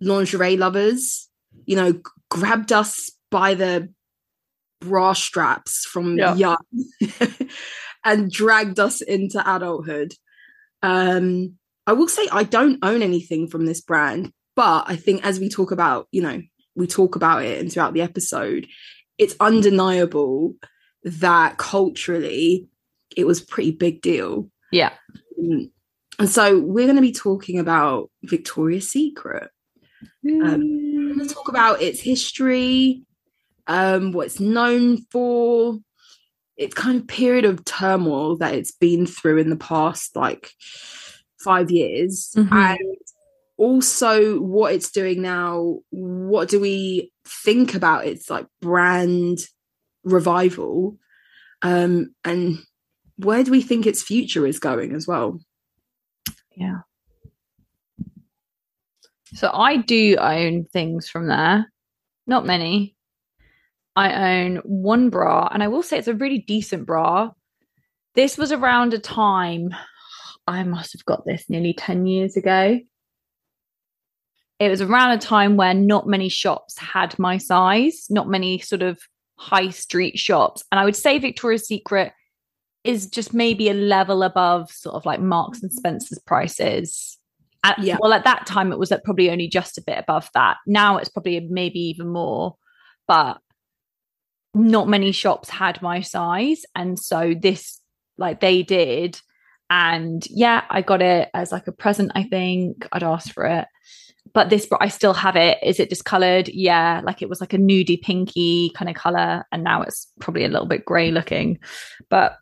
[0.00, 1.28] lingerie lovers.
[1.66, 3.88] You know, grabbed us by the
[4.80, 6.34] bra straps from Yeah.
[6.34, 6.64] young
[8.04, 10.14] and dragged us into adulthood.
[10.82, 15.38] Um, I will say I don't own anything from this brand, but I think as
[15.38, 16.42] we talk about, you know,
[16.74, 18.66] we talk about it and throughout the episode,
[19.18, 20.54] it's undeniable
[21.04, 22.68] that culturally
[23.16, 24.50] it was a pretty big deal.
[24.70, 24.92] Yeah.
[25.40, 25.70] Mm.
[26.18, 29.50] And so we're going to be talking about Victoria's Secret.
[30.24, 33.02] Um, we're going to talk about its history,
[33.66, 35.78] um, what it's known for,
[36.56, 40.52] its kind of period of turmoil that it's been through in the past like
[41.38, 42.52] five years, Mhm.
[42.52, 42.96] and
[43.56, 45.78] also what it's doing now.
[45.90, 49.38] What do we think about its like brand
[50.04, 50.96] revival,
[51.62, 52.58] um, and
[53.16, 55.38] where do we think its future is going as well?
[56.56, 56.80] Yeah.
[59.34, 61.72] So I do own things from there.
[62.26, 62.94] Not many.
[63.94, 67.30] I own one bra, and I will say it's a really decent bra.
[68.14, 69.70] This was around a time,
[70.46, 72.80] I must have got this nearly 10 years ago.
[74.62, 78.82] It was around a time where not many shops had my size, not many sort
[78.82, 79.00] of
[79.34, 80.62] high street shops.
[80.70, 82.12] And I would say Victoria's Secret
[82.84, 87.18] is just maybe a level above sort of like Marks and Spencer's prices.
[87.64, 87.96] At, Yeah.
[87.98, 90.58] Well, at that time, it was like probably only just a bit above that.
[90.64, 92.54] Now it's probably maybe even more,
[93.08, 93.40] but
[94.54, 96.62] not many shops had my size.
[96.76, 97.80] And so this,
[98.16, 99.20] like they did.
[99.68, 102.86] And yeah, I got it as like a present, I think.
[102.92, 103.66] I'd asked for it.
[104.34, 105.58] But this, bra- I still have it.
[105.62, 106.48] Is it discolored?
[106.48, 109.44] Yeah, like it was like a nudie pinky kind of color.
[109.52, 111.58] And now it's probably a little bit gray looking.
[112.08, 112.36] But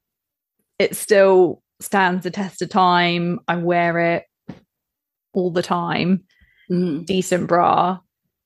[0.79, 3.41] it still stands the test of time.
[3.49, 4.25] I wear it
[5.33, 6.25] all the time.
[6.71, 7.07] Mm.
[7.07, 7.99] Decent bra.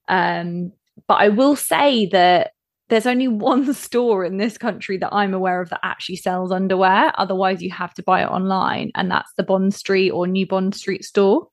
[0.09, 0.73] Um,
[1.07, 2.53] but I will say that
[2.89, 7.13] there's only one store in this country that I'm aware of that actually sells underwear.
[7.17, 10.75] Otherwise, you have to buy it online, and that's the Bond Street or New Bond
[10.75, 11.49] Street store.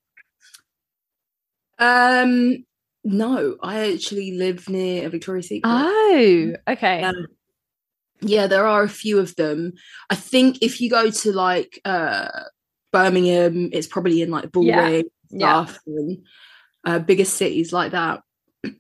[1.82, 2.64] Um,
[3.04, 5.70] no, I actually live near a Victoria's Secret.
[5.70, 7.04] Oh, okay.
[7.04, 7.26] Um,
[8.22, 9.74] yeah, there are a few of them.
[10.10, 12.28] I think if you go to like uh
[12.94, 15.66] Birmingham, it's probably in like Yeah, Bullring yeah.
[15.66, 16.26] stuff and
[16.86, 18.22] uh, bigger cities like that.
[18.64, 18.72] but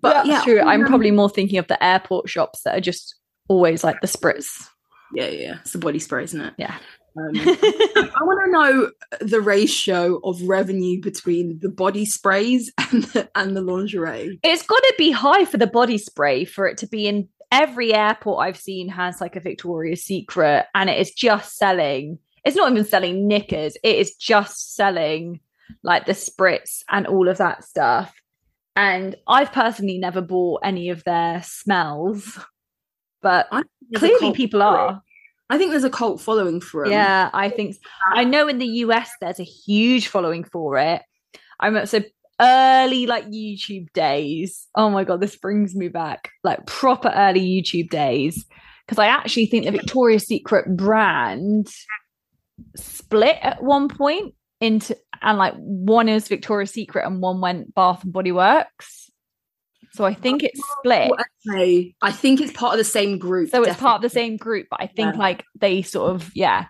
[0.00, 0.60] That's yeah, true.
[0.60, 3.16] I'm probably more thinking of the airport shops that are just
[3.48, 4.68] always like the spritz.
[5.14, 5.56] yeah, yeah.
[5.62, 6.54] It's the body spray, isn't it?
[6.58, 6.76] Yeah.
[7.18, 13.30] Um, I want to know the ratio of revenue between the body sprays and the,
[13.34, 14.38] and the lingerie.
[14.42, 17.94] It's got to be high for the body spray for it to be in every
[17.94, 22.18] airport I've seen has like a Victoria's Secret and it is just selling.
[22.44, 25.40] It's not even selling knickers, it is just selling
[25.82, 28.14] like the spritz and all of that stuff.
[28.76, 32.38] And I've personally never bought any of their smells,
[33.20, 35.02] but I think there's a clearly people are.
[35.50, 36.90] I think there's a cult following for it.
[36.90, 37.76] Yeah, I think
[38.12, 41.02] I know in the US there's a huge following for it.
[41.60, 42.02] I remember so
[42.40, 44.68] early like YouTube days.
[44.74, 48.44] Oh my god, this brings me back like proper early YouTube days
[48.86, 51.68] because I actually think the Victoria's Secret brand
[52.76, 58.04] split at one point into and like one is Victoria's Secret and one went Bath
[58.04, 59.07] and Body Works.
[59.92, 61.10] So I think it's split.
[61.10, 61.94] Well, okay.
[62.02, 63.50] I think it's part of the same group.
[63.50, 65.20] So it's part of the same group, but I think Yeah.
[65.20, 66.66] like they sort of yeah,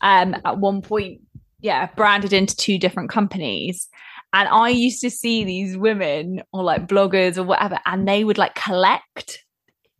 [0.00, 1.20] um, at one point
[1.60, 3.88] yeah, branded into two different companies.
[4.32, 8.38] And I used to see these women or like bloggers or whatever, and they would
[8.38, 9.44] like collect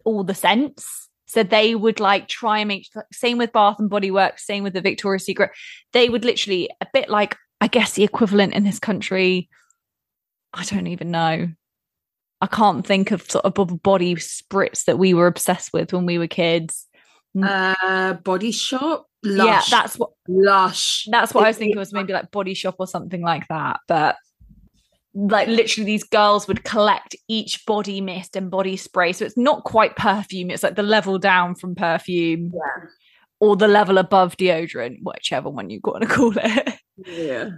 [0.04, 1.08] all the scents.
[1.26, 4.74] So they would like try and make same with Bath and Body Works, same with
[4.74, 5.50] the Victoria's Secret.
[5.92, 9.48] They would literally a bit like I guess the equivalent in this country.
[10.52, 11.48] I don't even know.
[12.42, 16.18] I can't think of sort of body spritz that we were obsessed with when we
[16.18, 16.86] were kids.
[17.40, 19.06] Uh, body shop.
[19.24, 19.70] Lush.
[19.70, 21.06] Yeah, that's what lush.
[21.10, 23.78] that's what I was It- thinking was maybe like body shop or something like that.
[23.86, 24.16] But
[25.14, 29.12] like literally these girls would collect each body mist and body spray.
[29.12, 32.86] So it's not quite perfume, it's like the level down from perfume Yeah.
[33.40, 36.74] or the level above deodorant, whichever one you want to call it.
[37.06, 37.50] Yeah.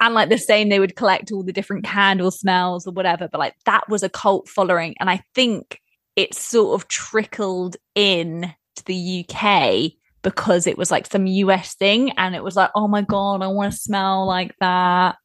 [0.00, 3.38] And like the same they would collect all the different candle smells or whatever but
[3.38, 5.80] like that was a cult following and i think
[6.16, 12.10] it sort of trickled in to the uk because it was like some us thing
[12.18, 15.16] and it was like oh my god i want to smell like that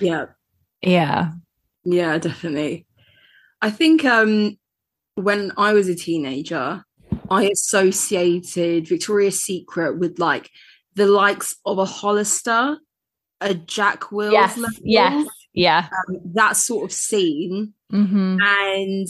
[0.00, 0.26] Yeah.
[0.82, 1.30] Yeah.
[1.84, 2.86] Yeah, definitely.
[3.62, 4.58] I think um
[5.14, 6.84] when I was a teenager,
[7.30, 10.50] I associated Victoria's Secret with like
[10.94, 12.78] the likes of a Hollister,
[13.44, 14.56] a Jack Wills, Yes.
[14.56, 15.26] level, Yes.
[15.52, 15.88] Yeah.
[16.08, 17.74] um, that sort of scene.
[17.90, 19.08] hmm And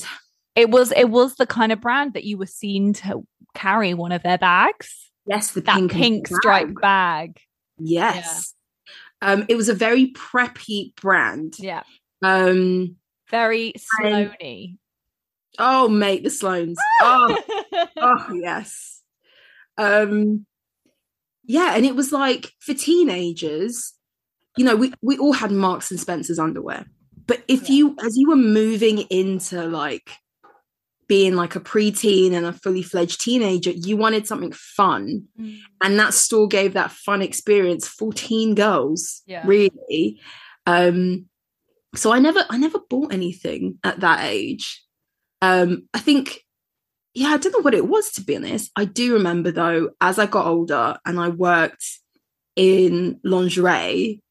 [0.55, 4.13] It was it was the kind of brand that you were seen to carry one
[4.13, 5.11] of their bags.
[5.27, 7.39] yes, the That pink, pink, striped bag.
[7.79, 8.55] Yes.
[9.23, 11.55] Um, it was a very preppy brand.
[11.59, 11.83] Yeah.
[12.23, 12.97] Um,
[13.31, 14.79] Very And-
[15.59, 16.77] oh, mate, the Sloanes.
[17.01, 17.43] Oh,
[17.97, 19.01] oh yes
[19.77, 20.47] um
[21.47, 23.93] yeah and it was like for teenagers
[24.57, 26.87] you know we we all had marks and spencer's underwear
[27.27, 27.75] but if Yeah.
[27.77, 30.11] you as you were moving into like
[31.07, 35.59] being like a preteen and a fully fledged teenager you wanted something fun Mm.
[35.83, 39.47] and that store gave that fun experience 14 girls Yeah.
[39.47, 40.21] really
[40.67, 41.27] um
[41.95, 44.83] so i never i never bought anything at that age
[45.43, 46.41] um i think
[47.13, 50.19] yeah i don't know what it was to be honest i do remember though as
[50.19, 51.85] i got older and i worked
[52.57, 54.23] in lingerie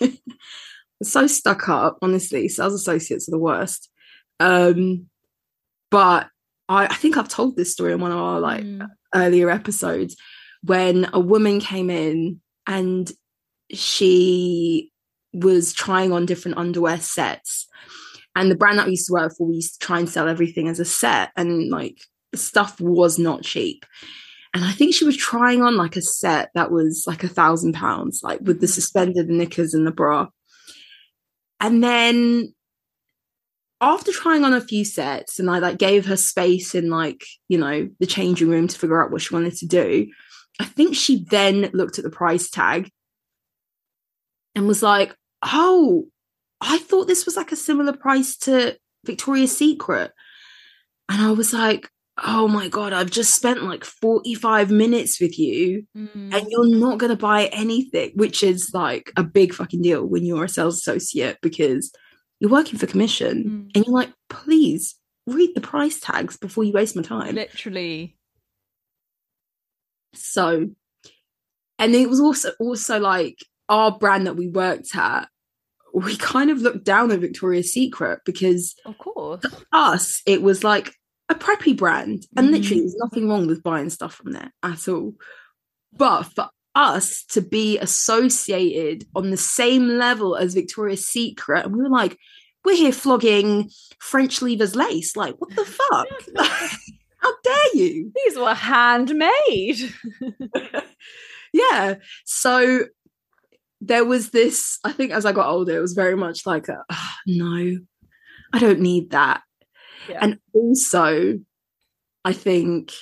[1.02, 2.48] so stuck up honestly.
[2.48, 3.90] Sales associates are the worst.
[4.40, 5.06] Um
[5.90, 6.28] but
[6.68, 8.88] I, I think i've told this story in one of our like Mm.
[9.14, 10.16] earlier episodes
[10.62, 13.12] when a woman came in and
[13.70, 14.90] she
[15.32, 17.68] was trying on different underwear sets.
[18.34, 20.28] And the brand that we used to work for we used to try and sell
[20.28, 21.98] everything as a set and like
[22.32, 23.86] the stuff was not cheap
[24.54, 27.72] and i think she was trying on like a set that was like a thousand
[27.72, 28.72] pounds like with the mm-hmm.
[28.72, 30.26] suspended knickers and the bra
[31.60, 32.52] and then
[33.80, 37.58] after trying on a few sets and I like gave her space in like, you
[37.58, 40.10] know, the changing room to figure out what she wanted to do,
[40.58, 42.90] I think she then looked at the price tag
[44.54, 46.08] and was like, "Oh,
[46.60, 50.12] I thought this was like a similar price to Victoria's Secret."
[51.10, 51.90] And I was like,
[52.24, 56.34] "Oh my god, I've just spent like 45 minutes with you Mm.
[56.34, 60.24] and you're not going to buy anything, which is like a big fucking deal when
[60.24, 61.92] you're a sales associate because
[62.40, 63.70] you're working for commission Mm.
[63.74, 67.34] and you're like, please read the price tags before you waste my time.
[67.34, 68.16] Literally.
[70.14, 70.70] So,
[71.78, 75.28] and it was also also like our brand that we worked at.
[75.92, 79.42] We kind of looked down at Victoria's Secret because Of course.
[79.72, 80.92] us, it was like
[81.28, 82.52] a preppy brand, and Mhm.
[82.52, 85.14] literally, there's nothing wrong with buying stuff from there at all.
[85.92, 91.82] But for us to be associated on the same level as Victoria's Secret, and we
[91.82, 92.18] were like,
[92.64, 95.16] we're here flogging French Leavers lace.
[95.16, 96.06] Like, what the fuck?
[97.18, 98.12] How dare you?
[98.14, 99.94] These were handmade.
[101.52, 101.94] yeah.
[102.24, 102.84] So
[103.80, 106.84] there was this, I think as I got older, it was very much like, a,
[106.90, 107.78] "Ah, no,
[108.52, 109.42] I don't need that.
[110.08, 110.18] Yeah.
[110.20, 111.38] And also,
[112.24, 112.92] I think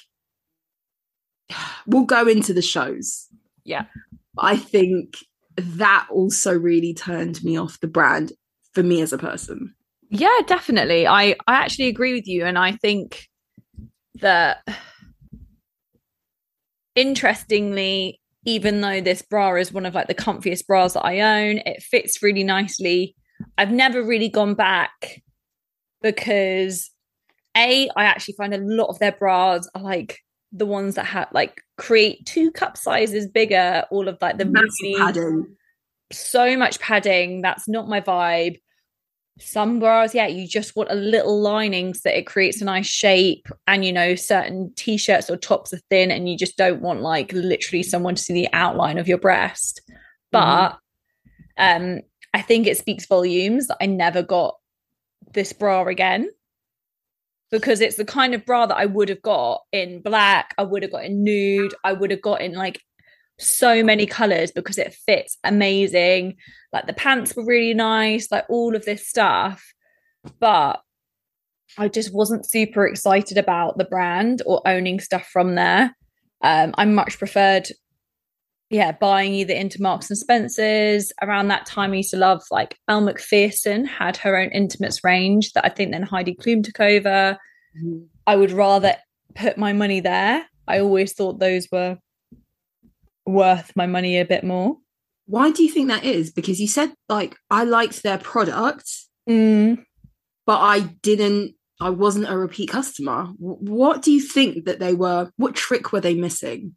[1.86, 3.28] we'll go into the shows.
[3.64, 3.84] Yeah.
[4.38, 5.18] I think
[5.56, 8.32] that also really turned me off the brand
[8.72, 9.74] for me as a person.
[10.10, 11.06] Yeah, definitely.
[11.06, 13.28] I I actually agree with you, and I think
[14.20, 14.66] that
[16.94, 21.58] interestingly, even though this bra is one of like the comfiest bras that I own,
[21.58, 23.16] it fits really nicely.
[23.58, 25.22] I've never really gone back
[26.02, 26.90] because
[27.56, 30.20] a I actually find a lot of their bras are like
[30.52, 33.84] the ones that have like create two cup sizes bigger.
[33.90, 35.56] All of like the Massive really padding.
[36.12, 37.42] so much padding.
[37.42, 38.60] That's not my vibe.
[39.40, 42.86] Some bras, yeah, you just want a little lining so that it creates a nice
[42.86, 43.48] shape.
[43.66, 47.32] And you know, certain t-shirts or tops are thin, and you just don't want like
[47.32, 49.80] literally someone to see the outline of your breast.
[50.30, 50.78] But
[51.58, 52.00] um,
[52.32, 54.56] I think it speaks volumes that I never got
[55.32, 56.30] this bra again.
[57.54, 60.82] Because it's the kind of bra that I would have got in black, I would
[60.82, 62.80] have got in nude, I would have got in like
[63.38, 66.34] so many colors because it fits amazing.
[66.72, 69.64] Like the pants were really nice, like all of this stuff.
[70.40, 70.80] But
[71.78, 75.96] I just wasn't super excited about the brand or owning stuff from there.
[76.42, 77.68] Um, I much preferred,
[78.74, 81.12] yeah, buying either into Marks and Spencers.
[81.22, 85.52] Around that time, I used to love like Elle Macpherson had her own intimates range
[85.52, 87.38] that I think then Heidi Klum took over.
[87.80, 88.06] Mhm.
[88.26, 88.96] I would rather
[89.36, 90.44] put my money there.
[90.66, 91.98] I always thought those were
[93.26, 94.76] worth my money a bit more.
[95.26, 96.32] Why do you think that is?
[96.32, 98.90] Because you said like I liked their product,
[99.28, 99.84] Mm.
[100.46, 101.54] but I didn't.
[101.80, 103.26] I wasn't a repeat customer.
[103.38, 105.30] What do you think that they were?
[105.36, 106.76] What trick were they missing?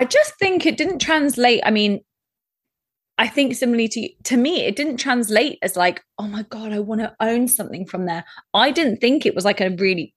[0.00, 1.60] I just think it didn't translate.
[1.64, 2.00] I mean,
[3.18, 6.78] I think similarly to to me, it didn't translate as like, oh my god, I
[6.78, 8.24] want to own something from there.
[8.54, 10.14] I didn't think it was like a really.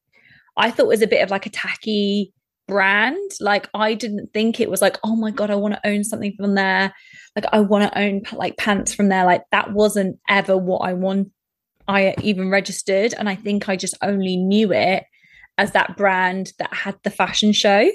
[0.55, 2.31] I thought it was a bit of like a tacky
[2.65, 3.31] brand.
[3.41, 6.33] Like I didn't think it was like, oh my god, I want to own something
[6.37, 6.93] from there.
[7.35, 9.25] Like I want to own like pants from there.
[9.25, 11.29] Like that wasn't ever what I want.
[11.89, 15.03] I even registered, and I think I just only knew it
[15.57, 17.91] as that brand that had the fashion show.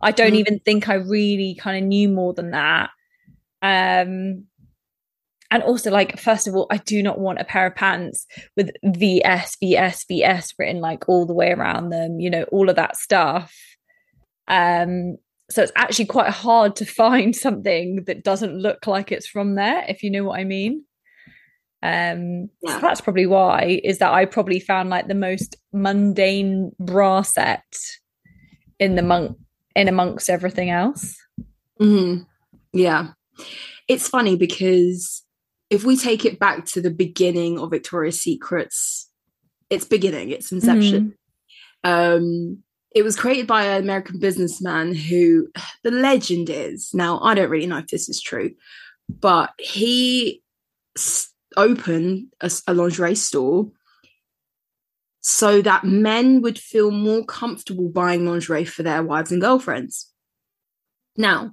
[0.00, 0.38] I don't Mm.
[0.38, 2.90] even think I really kind of knew more than that.
[3.62, 4.46] Um,
[5.52, 8.26] and also, like, first of all, I do not want a pair of pants
[8.56, 12.76] with VS, VS, VS written like all the way around them, you know, all of
[12.76, 13.52] that stuff.
[14.46, 15.16] Um,
[15.50, 19.84] so it's actually quite hard to find something that doesn't look like it's from there,
[19.88, 20.84] if you know what I mean.
[21.82, 22.74] Um, Yeah.
[22.74, 27.64] so that's probably why is that I probably found like the most mundane bra set
[28.78, 29.36] in the monk
[29.76, 31.16] in amongst everything else.
[31.80, 32.26] Mhm.
[32.72, 33.08] Yeah.
[33.88, 35.22] It's funny because
[35.70, 39.08] if we take it back to the beginning of Victoria's Secret's,
[39.70, 41.14] its beginning, its inception,
[41.84, 42.62] um,
[42.94, 45.48] it was created by an American businessman who
[45.84, 48.50] the legend is now, I don't really know if this is true,
[49.08, 50.42] but he
[50.96, 53.70] s- opened a lingerie store
[55.20, 60.10] so that men would feel more comfortable buying lingerie for their wives and girlfriends.
[61.16, 61.52] Now,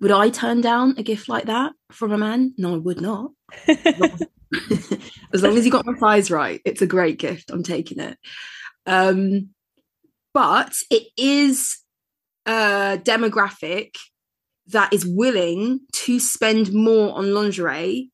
[0.00, 2.54] would I turn down a gift like that from a man?
[2.58, 3.30] No, I would not.
[3.68, 7.50] as long as you got my size right, it's a great gift.
[7.50, 8.18] I'm taking it.
[8.86, 9.50] Um,
[10.34, 11.78] but it is
[12.46, 13.96] a demographic
[14.68, 18.10] that is willing to spend more on lingerie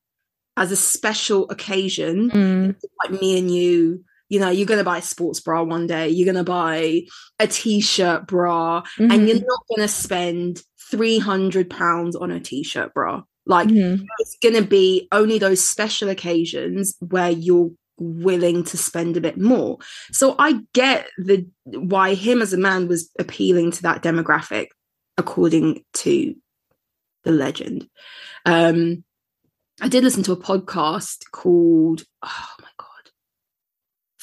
[0.56, 2.76] as a special occasion Mm.
[3.02, 6.08] like me and you you know you're going to buy a sports bra one day
[6.08, 7.02] you're going to buy
[7.38, 13.22] a t-shirt bra and you're not going to spend 300 pounds on a t-shirt bra.
[13.44, 14.04] Like Mhm.
[14.18, 19.38] it's going to be only those special occasions where you're willing to spend a bit
[19.38, 19.78] more.
[20.12, 24.66] So i get the why him as a man was appealing to that demographic
[25.16, 26.34] according to
[27.24, 27.88] the legend.
[28.44, 29.02] Um
[29.80, 32.68] i did listen to a podcast called oh my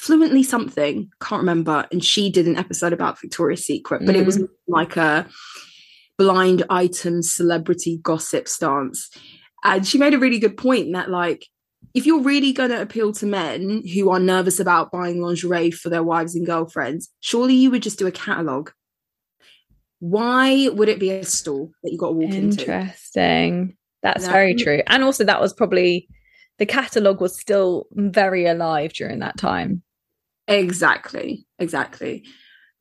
[0.04, 4.38] fluently something can't remember and she did an episode about victoria's secret but it was
[4.38, 4.48] mm.
[4.68, 5.26] like a
[6.18, 9.10] blind item celebrity gossip stance
[9.64, 11.46] and she made a really good point that like
[11.94, 15.88] if you're really going to appeal to men who are nervous about buying lingerie for
[15.88, 18.70] their wives and girlfriends surely you would just do a catalog
[20.00, 23.74] why would it be a store that you got to walk into Interesting.
[24.02, 24.32] That's Yeah.
[24.32, 24.82] very true.
[24.86, 26.06] And also, that was probably
[26.58, 29.82] the catalog was still very alive during that time.
[30.46, 32.24] Exactly exactly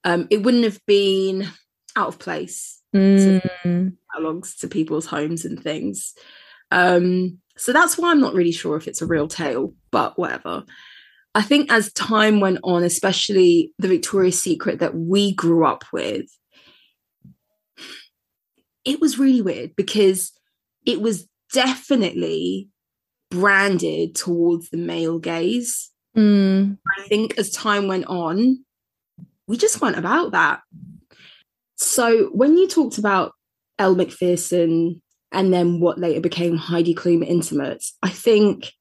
[0.03, 1.47] um it wouldn't have been
[1.95, 3.97] out of place Mm.
[4.14, 6.14] catalogs to people's homes and things.
[6.70, 10.64] Um, so that's why I'm not really sure if it's a real tale, but whatever.
[11.36, 16.26] I think as time went on, especially the Victoria's Secret that we grew up with,
[18.86, 20.32] it was really weird because
[20.86, 22.70] it was definitely
[23.32, 25.89] branded towards the male gaze.
[26.16, 26.78] Mm.
[26.97, 28.64] I think as time went on,
[29.47, 30.61] we just went about that.
[31.76, 33.34] So when you talked about
[33.80, 35.01] Elle Macpherson
[35.32, 38.72] and then what later became Heidi Klum Intimates, I think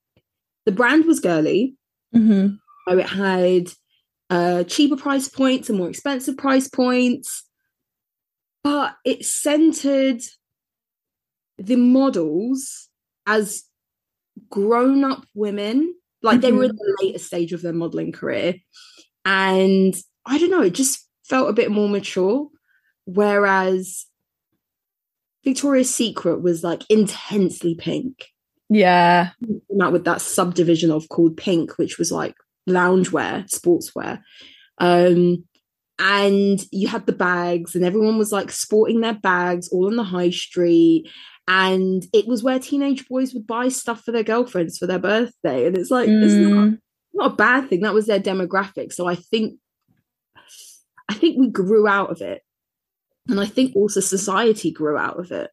[0.67, 1.75] the brand was girly.
[2.15, 2.59] Mhm.
[2.89, 3.69] So it had
[4.31, 7.45] uh, cheaper price points and more expensive price points,
[8.63, 10.23] but it centered
[11.59, 12.89] the models
[13.27, 13.65] as
[14.49, 15.95] grown up women.
[16.23, 18.55] Like they were in the later stage of their modeling career.
[19.25, 19.95] And
[20.27, 22.49] I don't know, it just felt a bit more mature.
[23.05, 24.07] Whereas
[25.45, 28.29] Victoria's Secret was like intensely pink
[28.69, 29.31] Yeah.
[29.45, 32.35] came out with that subdivision of called Pink, which was like
[32.69, 34.21] loungewear, sportswear.
[34.79, 35.45] Um,
[35.99, 40.05] and you had the bags, and everyone was like sporting their bags all on the
[40.05, 41.09] high street.
[41.55, 45.67] And it was where teenage boys would buy stuff for their girlfriends for their birthday.
[45.67, 46.79] And it's like, it's not, Mm.
[47.13, 47.81] not a bad thing.
[47.81, 48.93] That was their demographic.
[48.93, 49.59] So I think,
[51.09, 52.43] I think we grew out of it.
[53.29, 55.51] And I think also society grew out of it.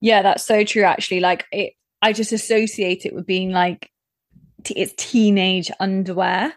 [0.00, 0.82] Yeah, that's so true.
[0.84, 3.90] Actually, like it, I just associate it with being like
[4.64, 6.54] t- it's teenage underwear.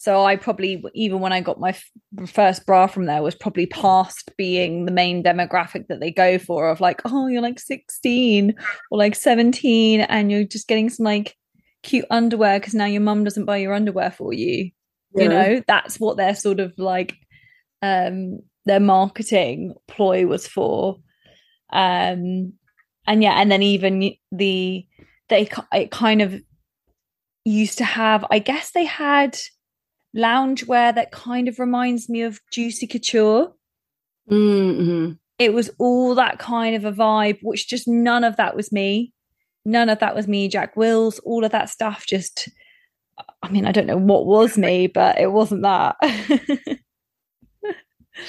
[0.00, 3.66] So I probably, even when I got my f- first bra from there, was probably
[3.66, 8.54] past being the main demographic that they go for of like, oh, you're like 16
[8.92, 11.34] or like 17, and you're just getting some like
[11.82, 14.70] cute underwear because now your mum doesn't buy your underwear for you.
[15.16, 15.22] Yeah.
[15.22, 17.16] You know, that's what they're sort of like,
[17.82, 20.98] um, their marketing ploy was for.
[21.72, 22.52] Um,
[23.04, 24.86] and yeah, and then even the
[25.28, 26.40] they it kind of
[27.44, 28.24] used to have.
[28.30, 29.36] I guess they had
[30.18, 33.52] loungewear that kind of reminds me of Juicy Couture.
[34.30, 35.12] Mm-hmm.
[35.38, 39.12] It was all that kind of a vibe, which just none of that was me.
[39.64, 40.48] None of that was me.
[40.48, 42.06] Jack Wills, all of that stuff.
[42.06, 42.48] Just,
[43.42, 45.96] I mean, I don't know what was me, but it wasn't that.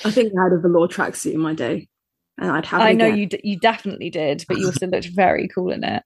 [0.06, 1.88] I think I had a velour tracksuit in my day,
[2.38, 2.82] and I'd have.
[2.82, 3.18] I know again.
[3.18, 6.04] you d- you definitely did, but you also looked very cool in it.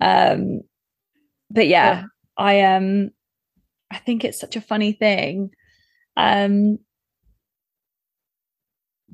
[0.00, 0.60] Um,
[1.50, 2.04] but yeah,
[2.36, 3.10] I um,
[3.94, 5.50] I think it's such a funny thing.
[6.16, 6.78] Um,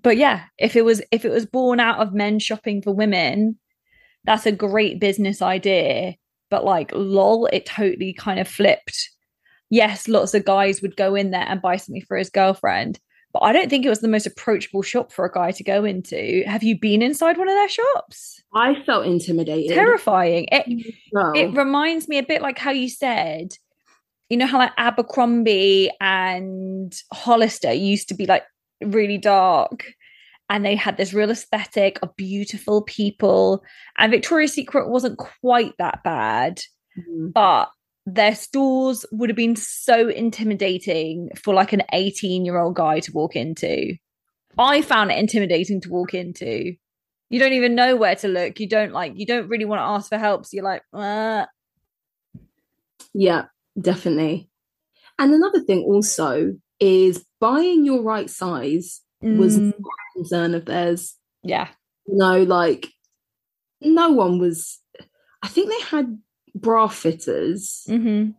[0.03, 3.59] but yeah, if it was if it was born out of men shopping for women,
[4.24, 6.14] that's a great business idea.
[6.51, 9.11] But like, lol, it totally kind of flipped.
[9.68, 12.99] Yes, lots of guys would go in there and buy something for his girlfriend,
[13.33, 15.85] but I don't think it was the most approachable shop for a guy to go
[15.85, 16.43] into.
[16.47, 18.43] Have you been inside one of their shops?
[18.53, 19.74] I felt intimidated.
[19.74, 20.49] Terrifying.
[20.51, 23.55] It Well, it reminds me a bit like how you said,
[24.31, 28.45] you know how like Abercrombie and Hollister used to be like
[28.81, 29.85] really dark
[30.49, 33.62] and they had this real aesthetic of beautiful people
[33.99, 36.61] and Victoria's Secret wasn't quite that bad
[36.99, 37.33] Mhm.
[37.33, 37.70] but
[38.07, 43.12] their stores would have been so intimidating for like an 18 year old guy to
[43.12, 43.95] walk into.
[44.59, 46.74] I found it intimidating to walk into.
[47.28, 48.59] You don't even know where to look.
[48.59, 50.47] You don't like, you don't really want to ask for help.
[50.47, 51.47] So you're like, uh,
[53.14, 53.45] Yeah,
[53.79, 54.49] definitely.
[55.18, 59.83] And another thing also is buying your right size was mm, a
[60.16, 61.14] concern of theirs.
[61.43, 61.68] yeah.
[62.07, 62.89] You know, like
[63.81, 64.79] no one was.
[65.43, 66.18] I think they had
[66.55, 68.31] bra fitters, hmm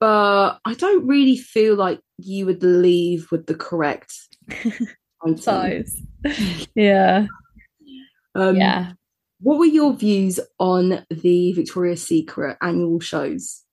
[0.00, 4.14] but I don't really feel like you would leave with the correct.
[5.38, 6.02] Size.
[6.74, 7.26] yeah.
[8.34, 8.92] Um, yeah.
[9.40, 13.63] What were your views on the Victoria's Secret annual shows?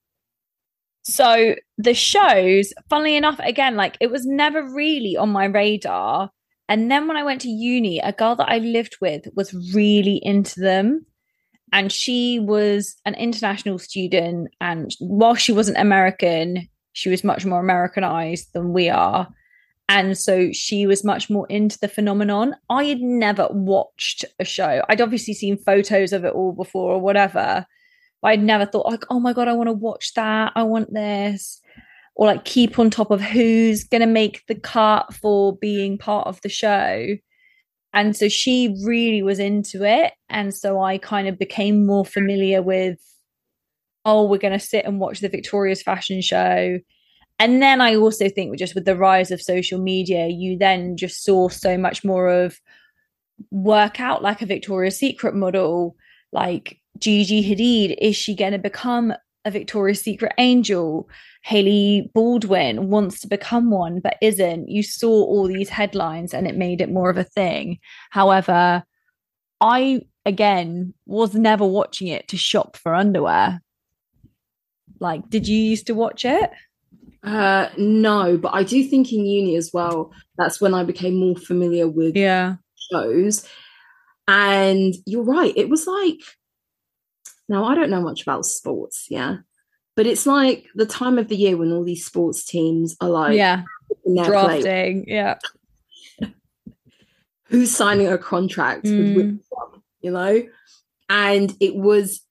[1.04, 6.30] So the shows, funnily enough, again, like it was never really on my radar.
[6.70, 10.20] And then when I went to uni, a girl that I lived with was really
[10.24, 11.06] into them.
[11.74, 14.50] And she was an international student.
[14.60, 19.28] And while she wasn't American, she was much more Americanized than we are.
[19.90, 22.56] And so she was much more into the phenomenon.
[22.70, 24.82] I had never watched a show.
[24.88, 27.66] I'd obviously seen photos of it all before or whatever.
[28.22, 30.54] But I'd never thought like, oh my god, I want to watch that.
[30.56, 31.60] I want this,
[32.16, 36.40] or like keep on top of who's gonna make the cut for being part of
[36.42, 37.08] the show.
[37.94, 42.62] And so she really was into it, and so I kind of became more familiar
[42.62, 43.00] with.
[44.04, 46.80] Oh, we're gonna sit and watch the Victoria's fashion show.
[47.40, 51.24] And then I also think just with the rise of social media, you then just
[51.24, 52.60] saw so much more of
[53.50, 55.96] work out like a Victoria's Secret model,
[56.32, 57.96] like Gigi Hadid.
[58.00, 59.14] Is she going to become
[59.46, 61.10] a Victoria's Secret angel?
[61.44, 64.70] Hailey Baldwin wants to become one, but isn't.
[64.70, 67.80] You saw all these headlines and it made it more of a thing.
[68.12, 68.84] However,
[69.60, 73.62] I, again, was never watching it to shop for underwear.
[75.00, 76.52] Like, did you used to watch it?
[77.24, 81.36] Uh, no, but I do think in uni as well, that's when I became more
[81.36, 82.56] familiar with Yeah.
[82.92, 83.48] shows.
[84.28, 86.20] And you're right, it was like,
[87.52, 89.38] now I don't know much about sports, yeah,
[89.96, 93.36] but it's like the time of the year when all these sports teams are like,
[93.36, 93.64] yeah.
[94.06, 95.04] in their play, Drafting.
[95.08, 95.38] Yeah.
[97.46, 99.16] who's signing a contract with Mm.
[99.16, 100.44] which club, you know?
[101.10, 102.22] And it was,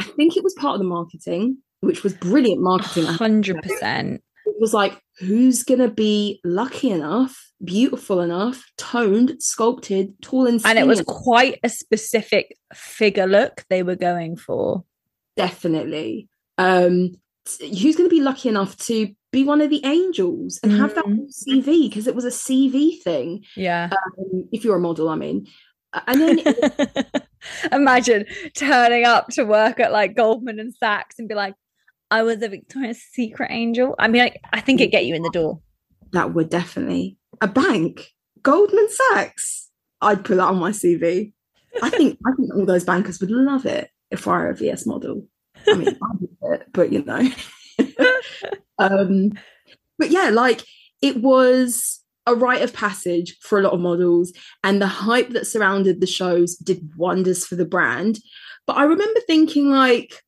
[0.00, 3.04] I think it was part of the marketing, which was brilliant marketing.
[3.04, 3.68] I have to Hundred say.
[3.68, 4.22] percent.
[4.46, 10.78] it was like who's gonna be lucky enough beautiful enough toned sculpted tall and And
[10.78, 14.84] it was quite a specific figure look they were going for.
[15.36, 16.28] definitely
[16.58, 17.12] um
[17.60, 21.26] who's gonna be lucky enough to be one of the angels and have that Mm.
[21.46, 23.90] cv because it was a cv thing Yeah.
[24.18, 25.46] um, if you're a model i mean
[26.06, 26.40] and then
[27.72, 31.54] Imagine turning up to work at like Goldman and Sachs and be like,
[32.10, 33.94] I was a Victoria's Secret angel.
[33.98, 35.60] I mean, I, I think it'd get you in the door.
[36.12, 38.12] that would definitely a bank
[38.42, 39.70] goldman sachs.
[40.00, 41.32] I'd put that on my cv
[41.82, 44.86] i think i think all those bankers would love it if i were a vs
[44.86, 45.26] model.
[45.66, 47.28] I mean i it, but you know.
[48.78, 49.32] Um
[49.98, 50.62] but yeah like
[51.00, 55.46] it was a rite of passage for a lot of models and the hype that
[55.46, 58.18] surrounded the shows did wonders for the brand.
[58.66, 60.22] But i remember thinking like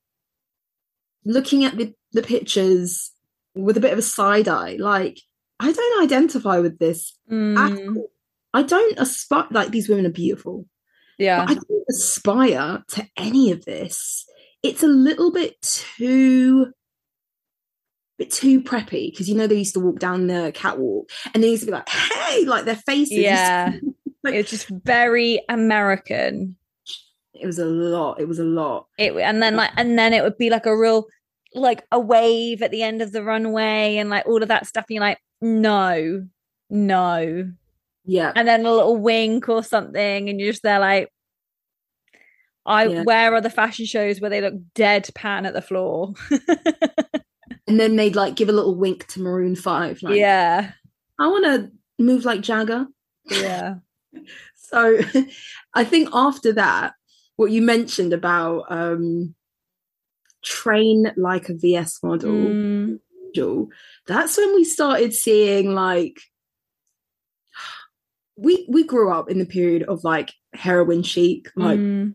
[1.26, 3.10] looking at the, the pictures
[3.54, 5.20] with a bit of a side eye like
[5.60, 8.10] i don't identify with this at Mm, all.
[8.54, 10.66] i don't aspire like these women are beautiful
[11.20, 11.42] yeah.
[11.48, 14.24] I don't aspire to any of this.
[14.62, 16.68] It's a little bit too
[18.18, 21.48] bit too preppy because you know they used to walk down the catwalk and they
[21.50, 23.18] used to be like, hey, like their faces.
[23.18, 23.72] Yeah.
[24.22, 26.56] like, it's just very American.
[27.34, 28.20] it was a lot.
[28.20, 28.86] It was a lot.
[28.96, 31.06] It and then like and then it would be like a real
[31.52, 34.84] like a wave at the end of the runway and like all of that stuff.
[34.88, 36.26] And you're like, no,
[36.70, 37.50] no.
[38.04, 38.32] Yeah.
[38.34, 41.10] And then a little wink or something, and you're just there like,
[42.66, 43.02] I Yeah.
[43.02, 46.14] where are the fashion shows where they look deadpan at the floor?
[47.66, 50.02] And then they'd like give a little wink to Maroon 5.
[50.02, 50.72] Like, yeah.
[51.18, 51.70] I want to
[52.02, 52.86] move like Jagger.
[53.30, 53.76] Yeah.
[54.54, 54.98] So
[55.74, 56.92] I think after that,
[57.36, 59.34] what you mentioned about um
[60.42, 63.00] train like a VS model, Mm,
[63.34, 63.68] model,
[64.06, 66.20] that's when we started seeing like
[68.36, 72.14] we we grew up in the period of like heroin chic, like mm,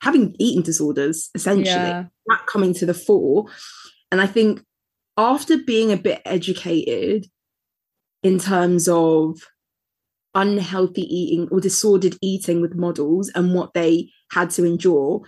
[0.00, 2.04] having eating disorders essentially yeah.
[2.26, 3.46] that coming to the fore.
[4.10, 4.62] And I think
[5.16, 7.26] after being a bit educated
[8.22, 9.38] in terms of
[10.34, 15.20] unhealthy eating or disordered eating with models and what they had to endure,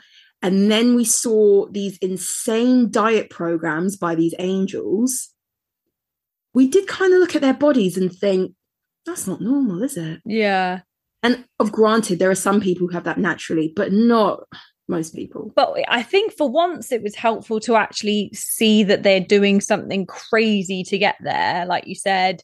[0.45, 5.31] and then we saw these insane diet programs by these angels,
[6.53, 8.53] we did kind of look at their bodies and think,
[9.07, 10.21] that's not normal, is it?
[10.27, 10.81] Yeah.
[11.23, 14.41] And of granted, there are some people who have that naturally, but not
[14.87, 15.51] most people.
[15.57, 20.05] But I think for once it was helpful to actually see that they're doing something
[20.05, 21.65] crazy to get there.
[21.65, 22.43] Like you said,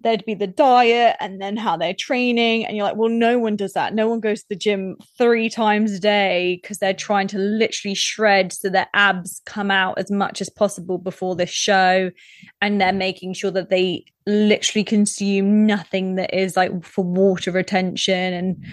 [0.00, 2.64] there'd be the diet and then how they're training.
[2.64, 3.94] And you're like, well, no one does that.
[3.94, 7.94] No one goes to the gym three times a day because they're trying to literally
[7.94, 12.10] shred so their abs come out as much as possible before the show.
[12.60, 18.32] And they're making sure that they literally consume nothing that is like for water retention
[18.32, 18.64] and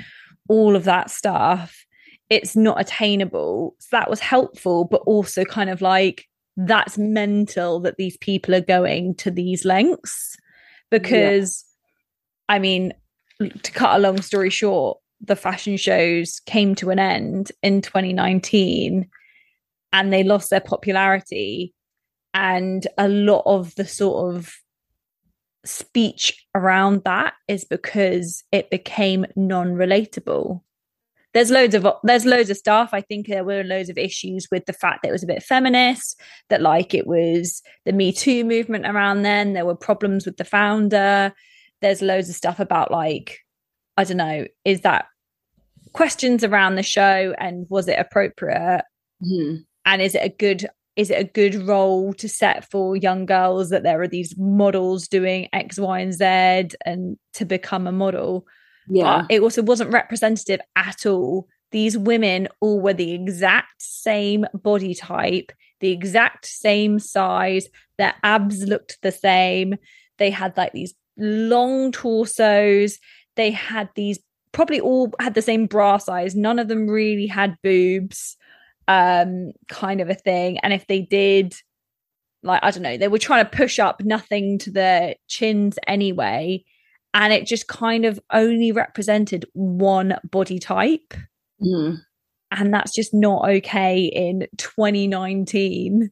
[0.50, 1.84] all of that stuff
[2.30, 3.76] it's not attainable.
[3.80, 6.28] So that was helpful, but also kind of like
[6.58, 10.36] that's mental that these people are going to these lengths
[10.90, 11.66] because
[12.50, 12.94] I mean,
[13.40, 19.10] to cut a long story short, the fashion shows came to an end in 2019
[19.94, 21.74] and they lost their popularity.
[22.34, 24.54] And a lot of the sort of
[25.66, 30.62] speech around that is because it became non-relatable
[31.38, 32.90] there's loads of there's loads of stuff.
[32.94, 35.44] I think there were loads of issues with the fact that it was a bit
[35.44, 36.20] feminist
[36.50, 39.54] that like it was the me too movement around then.
[39.54, 41.32] There were problems with the founder.
[41.82, 43.38] There's loads of stuff about like
[43.98, 45.06] i don't know is that
[45.94, 48.84] questions around the show and was it appropriate?
[49.24, 49.64] Mhm.
[49.86, 53.70] and is it a good is it a good role to set for young girls
[53.70, 58.46] that there are these models doing x y and z and to become a model
[58.90, 59.22] Yeah.
[59.22, 61.48] but it also wasn't representative at all.
[61.72, 67.68] These women all were the exact same body type, the exact same size.
[67.98, 69.76] Their abs looked the same.
[70.18, 73.00] They had like these long torsos.
[73.36, 74.20] They had these
[74.54, 76.36] probably all had the same bra size.
[76.36, 78.38] None of them really had boobs,
[78.88, 80.58] um, kind of a thing.
[80.60, 81.54] And if they did,
[82.44, 86.64] like, I don't know, they were trying to push up nothing to their chins anyway
[87.14, 91.14] and it just kind of only represented one body type
[91.62, 92.00] Mhm.
[92.52, 96.12] and that's just not okay in 2019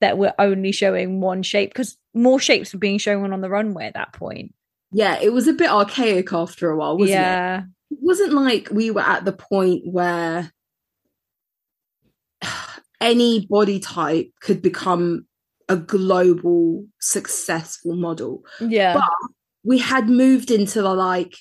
[0.00, 3.86] that we're only showing one shape because more shapes were being shown on the runway
[3.86, 4.54] at that point
[4.92, 7.22] Yeah, it was a bit archaic after a while, wasn't it?
[7.22, 10.50] yeah It wasn't like we were at the point where
[13.00, 15.26] any body type could become
[15.68, 18.44] a global successful model.
[18.60, 19.04] yeah But
[19.64, 21.34] we had moved into the like,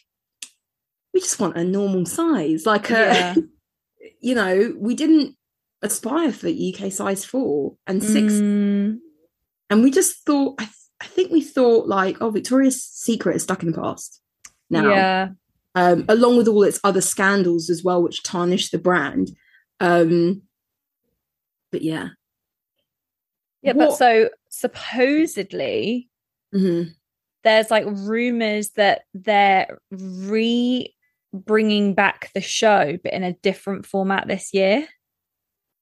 [1.14, 2.66] we just want a normal size.
[2.66, 3.36] Like a, Yeah.
[4.22, 5.36] you know, we didn't
[5.82, 8.34] aspire for UK size four and six.
[8.34, 9.00] Mm,
[9.70, 13.44] And we just thought, I, th- I think we thought like, oh, Victoria's Secret is
[13.44, 14.22] stuck in the past
[14.70, 14.90] now.
[14.90, 15.30] yeah
[15.74, 19.32] um, along with all its other scandals as well, which tarnish the brand.
[19.80, 20.42] Um,
[21.72, 22.10] but yeah,
[23.62, 26.10] yeah but so supposedly
[26.54, 26.94] Mhm.
[27.44, 30.94] There's like rumors that they're re
[31.34, 34.86] bringing back the show but in a different format this year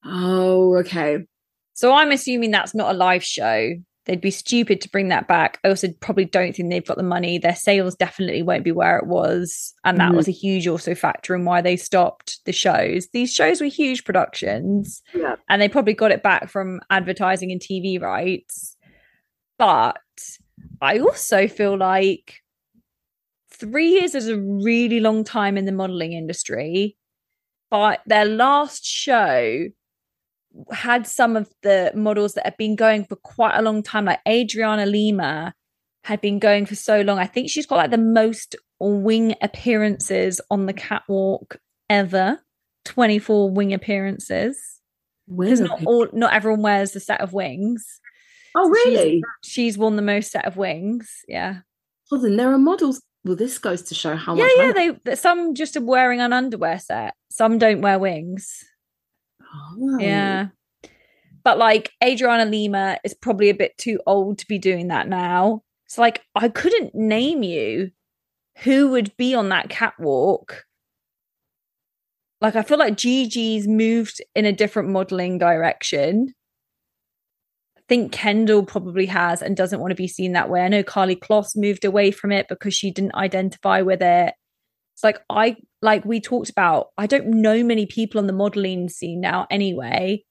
[0.05, 1.25] oh, okay,
[1.73, 3.73] So I'm assuming that's not a live show.
[4.05, 5.59] They'd be stupid to bring that back.
[5.63, 7.37] I also probably don't think they've got the money.
[7.37, 9.73] Their sales definitely won't be where it was.
[9.83, 10.15] And that Mhm.
[10.15, 13.07] was a huge also factor in why they stopped the shows.
[13.13, 17.61] These shows were huge productions yeah, and they probably got it back from advertising and
[17.61, 18.77] TV rights.
[19.59, 19.99] But
[20.81, 22.35] I also feel like
[23.51, 26.95] three years is a really long time in the modeling industry.
[27.69, 29.67] but their last show
[30.71, 34.19] had some of the models that had been going for quite a long time, like
[34.27, 35.53] Adriana Lima
[36.03, 37.19] had been going for so long.
[37.19, 41.57] I think she's got like the most wing appearances on the catwalk
[41.89, 42.39] ever
[42.85, 44.79] 24 wing appearances.
[45.27, 47.98] Because not all not everyone wears the set of wings.
[48.55, 49.21] Oh, really?
[49.43, 51.09] She's, she's won the most set of wings.
[51.27, 51.59] Yeah.
[52.11, 53.01] Well, then there are models.
[53.23, 54.51] Well, this goes to show how yeah, much.
[54.57, 57.13] Yeah, money- They some just are wearing an underwear set.
[57.29, 58.63] Some don't wear wings.
[59.53, 59.97] Oh.
[59.99, 60.47] Yeah.
[61.43, 65.63] But like Adriana Lima is probably a bit too old to be doing that now.
[65.87, 67.91] So like I couldn't name you
[68.63, 70.65] who would be on that catwalk.
[72.41, 76.33] Like I feel like Gigi's moved in a different modeling direction.
[77.89, 80.61] Think Kendall probably has and doesn't want to be seen that way.
[80.61, 84.33] I know Karlie Kloss moved away from it because she didn't identify with it.
[84.93, 88.89] It's like I like we talked about, I don't know many people on the modeling
[88.89, 90.23] scene now anyway,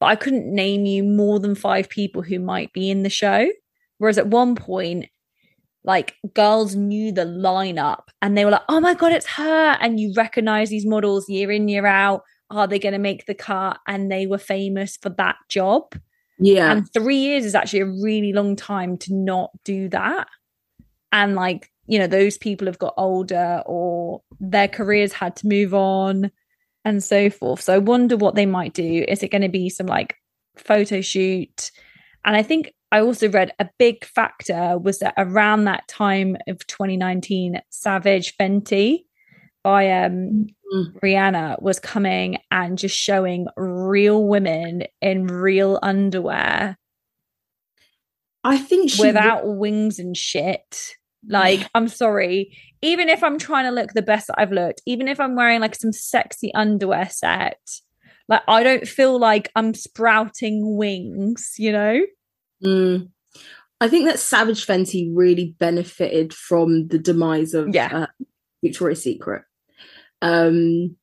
[0.00, 3.48] but I couldn't name you more than five people who might be in the show.
[3.98, 5.06] Whereas at one point,
[5.84, 9.76] like girls knew the lineup and they were like, oh my God, it's her.
[9.80, 12.22] And you recognize these models year in, year out.
[12.48, 13.80] Are they going to make the cut?
[13.86, 15.94] And they were famous for that job.
[16.42, 16.72] Yeah.
[16.72, 20.26] And three years is actually a really long time to not do that.
[21.12, 25.72] And like, you know, those people have got older or their careers had to move
[25.72, 26.30] on
[26.84, 27.60] and so forth.
[27.60, 29.04] So I wonder what they might do.
[29.06, 30.16] Is it going to be some like
[30.56, 31.70] photo shoot?
[32.24, 36.66] And I think I also read a big factor was that around that time of
[36.66, 39.04] 2019, Savage Fenty
[39.62, 40.98] by um, Mm.
[41.00, 46.78] Rihanna was coming and just showing real women in real underwear
[48.44, 50.96] I think she without wings and shit.
[51.28, 52.56] Like, I'm sorry.
[52.80, 55.60] Even if I'm trying to look the best that I've looked, even if I'm wearing
[55.60, 57.60] like some sexy underwear set,
[58.28, 62.00] like I don't feel like I'm sprouting wings, you know?
[62.64, 63.10] Mm.
[63.80, 68.06] I think that Savage Fenty really benefited from the demise of Yeah.
[68.20, 68.24] uh,
[68.64, 69.42] Victoria's Secret.
[70.22, 70.96] Um,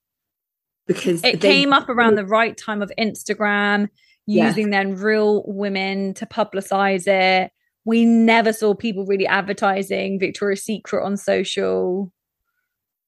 [0.87, 3.89] because It they- came up around the right time of Instagram,
[4.25, 4.47] Yeah.
[4.47, 7.51] using then real women to publicize it.
[7.85, 12.11] We never saw people really advertising Victoria's Secret on social.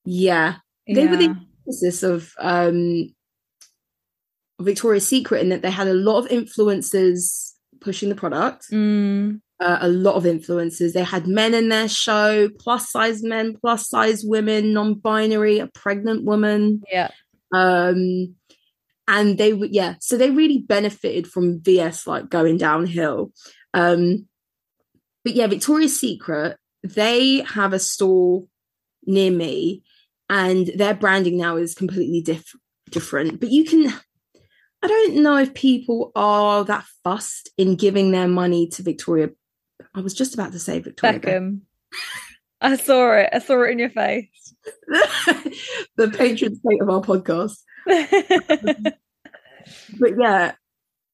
[0.05, 0.55] Yeah,
[0.87, 1.35] they were the
[1.65, 3.13] emphasis of um,
[4.59, 8.65] Victoria's Secret in that they had a lot of influencers pushing the product.
[8.71, 10.93] Mm, uh, a lot of influencers.
[10.93, 16.23] They had men in their show, plus size men, plus size women, non-binary, a pregnant
[16.25, 16.81] woman.
[16.91, 17.11] yeah.
[17.53, 18.35] Um,
[19.07, 23.31] and they were, yeah, so they really benefited from VS like going downhill.
[23.73, 24.27] Um,
[25.23, 28.45] but yeah, Victoria's Secret, they have a store
[29.05, 29.83] near me,
[30.29, 32.55] and their branding now is completely diff-
[32.89, 33.39] different.
[33.39, 33.93] But you can,
[34.81, 39.29] I don't know if people are that fussed in giving their money to Victoria.
[39.93, 41.61] I was just about to say Victoria Beckham.
[42.61, 43.29] I saw it.
[43.33, 44.53] I saw it in your face.
[45.97, 47.57] The patron saint of our podcast.
[49.99, 50.53] but yeah,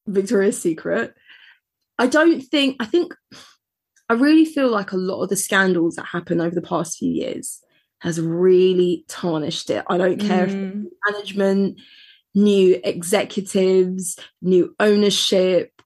[0.06, 1.14] Victoria's Secret.
[1.98, 3.14] I don't think, I think,
[4.08, 7.10] I really feel like a lot of the scandals that happen over the past few
[7.10, 7.60] years
[8.00, 9.84] has really tarnished it.
[9.90, 10.84] I don't care if Mm.
[10.86, 11.80] it's management,
[12.34, 15.82] new executives, new ownership.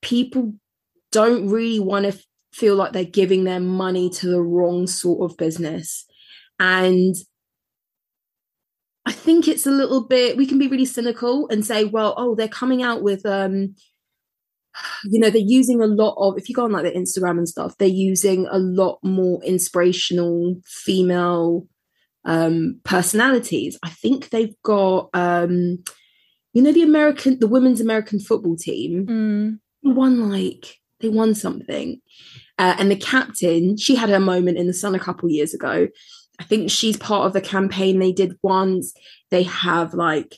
[0.00, 0.54] People
[1.12, 2.18] don't really want to
[2.52, 6.04] feel like they're giving their money to the wrong sort of business.
[6.58, 7.14] And
[9.06, 12.34] I think it's a little bit, we can be really cynical and say, well, oh,
[12.34, 13.74] they're coming out with, um,
[15.04, 17.48] you know, they're using a lot of, if you go on like the Instagram and
[17.48, 21.66] stuff, they're using a lot more inspirational female
[22.24, 23.78] um, personalities.
[23.82, 25.82] I think they've got, um,
[26.52, 29.58] you know, the American, the women's American football team Mm.
[29.94, 32.00] won like they won something.
[32.58, 35.88] Uh, and the captain she had her moment in the sun a couple years ago.
[36.40, 37.98] I think she's part of the campaign.
[37.98, 38.92] They did once.
[39.30, 40.36] They have like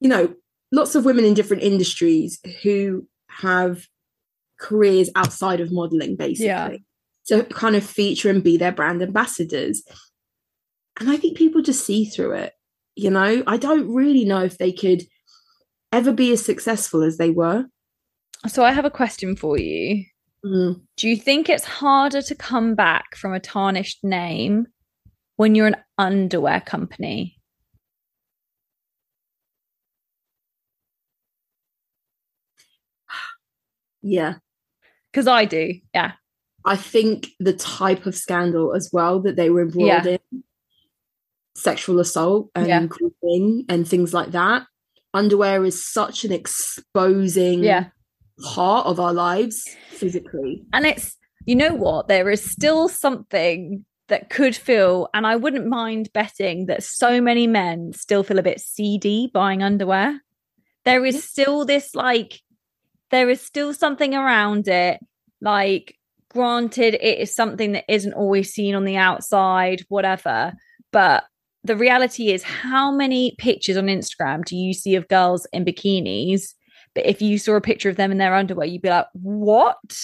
[0.00, 0.34] you know
[0.72, 3.86] lots of women in different industries who have
[4.58, 6.76] careers outside of modeling basically Yeah.
[7.26, 9.82] to kind of feature and be their brand ambassadors.
[10.98, 12.52] And i think people just see through it
[12.96, 13.42] you know?
[13.46, 15.02] I don't really know if they could
[15.92, 17.66] ever be as successful as they were
[18.48, 20.04] So I have a question for you.
[20.44, 20.80] Mm.
[20.96, 24.66] Do you think it's harder to come back from a tarnished name
[25.36, 27.36] when you're an underwear company?
[34.02, 34.34] Yeah.
[35.12, 35.74] Because I do.
[35.94, 36.12] Yeah.
[36.64, 40.16] I think the type of scandal as well that they were involved Yeah.
[40.32, 40.44] in
[41.54, 42.86] sexual assault and Yeah.
[42.86, 44.66] grooming and things like that.
[45.12, 47.88] Underwear is such an exposing Yeah.
[48.42, 50.62] Part of our lives physically.
[50.72, 51.16] And it's,
[51.46, 52.08] you know what?
[52.08, 57.46] There is still something that could feel, and I wouldn't mind betting that so many
[57.46, 60.20] men still feel a bit seedy buying underwear.
[60.84, 62.40] There is still this like,
[63.10, 65.00] there is still something around it.
[65.40, 65.96] Like,
[66.28, 70.54] granted, it is something that isn't always seen on the outside, whatever.
[70.92, 71.24] But
[71.62, 76.54] the reality is, how many pictures on Instagram do you see of girls in bikinis?
[76.94, 79.98] But if you saw a picture of them in their underwear, you'd be like, what?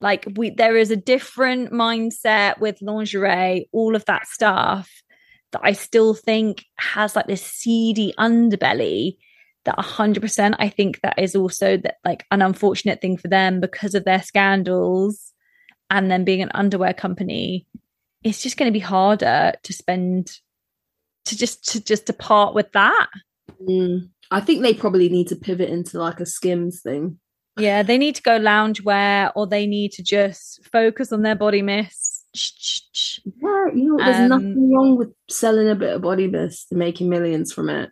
[0.00, 4.90] Like we there is a different mindset with lingerie, all of that stuff
[5.52, 9.18] that I still think has like this seedy underbelly
[9.64, 13.94] that 100% I think that is also that like an unfortunate thing for them because
[13.94, 15.32] of their scandals
[15.88, 17.66] and then being an underwear company
[18.24, 20.32] it's just going to be harder to spend
[21.26, 23.06] to just to just to part with that
[23.68, 24.10] Mm.
[24.32, 27.18] I think they probably need to pivot into like a skims thing.
[27.58, 31.60] Yeah, they need to go loungewear or they need to just focus on their body
[31.60, 32.24] mist.
[33.24, 36.78] Yeah, you know, there's Um, nothing wrong with selling a bit of body mist and
[36.78, 37.90] making millions from it.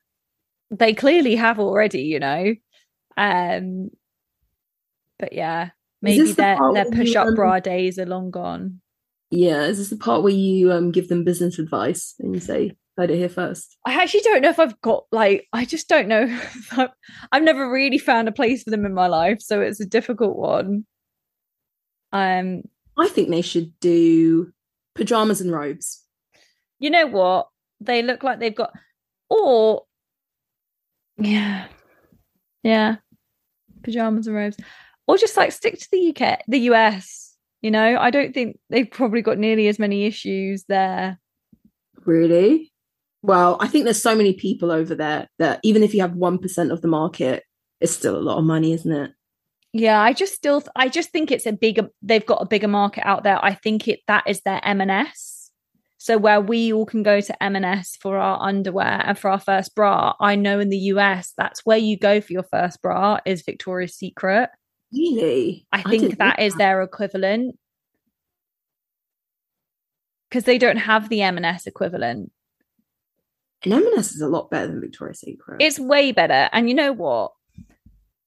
[0.71, 2.55] They clearly have already, you know.
[3.19, 3.91] Um
[5.19, 5.71] but yeah,
[6.01, 8.81] maybe this the their their push up um, bra days are long gone.
[9.31, 12.77] Yeah, is this the part where you um give them business advice and you say,
[13.01, 13.77] heard it here first?
[13.87, 16.41] I actually don't know if I've got like I just don't know.
[16.73, 16.91] I've,
[17.33, 20.37] I've never really found a place for them in my life, so it's a difficult
[20.37, 20.85] one.
[22.13, 22.63] Um
[22.99, 24.53] I think they should do
[24.95, 26.05] pajamas and robes.
[26.79, 27.49] you know what?
[27.81, 28.73] They look like they've got,
[29.31, 29.85] or
[31.17, 31.67] yeah,
[32.63, 32.97] yeah,
[33.83, 34.57] pajamas and robes,
[35.07, 37.35] or just like stick to the UK, the US.
[37.63, 41.19] You know, I don't think they've probably got nearly as many issues there.
[42.05, 42.70] Really?
[43.23, 46.73] Well, I think there's so many people over there that even if you have 1%
[46.73, 47.45] of the market,
[47.81, 49.13] it's still a lot of money, isn't it?
[49.73, 51.89] Yeah, I just still, I just think it's a bigger.
[52.03, 53.43] They've got a bigger market out there.
[53.45, 55.51] I think it that is their M&S.
[55.99, 59.75] So where we all can go to M&S for our underwear and for our first
[59.75, 63.43] bra, I know in the US that's where you go for your first bra is
[63.43, 64.49] Victoria's Secret.
[64.93, 65.67] Really?
[65.71, 67.57] I think that know their equivalent
[70.31, 72.33] because they don't have the M&S equivalent.
[73.63, 75.61] And M&S is a lot better than Victoria's Secret.
[75.61, 76.49] It's way better.
[76.53, 77.33] And you know what?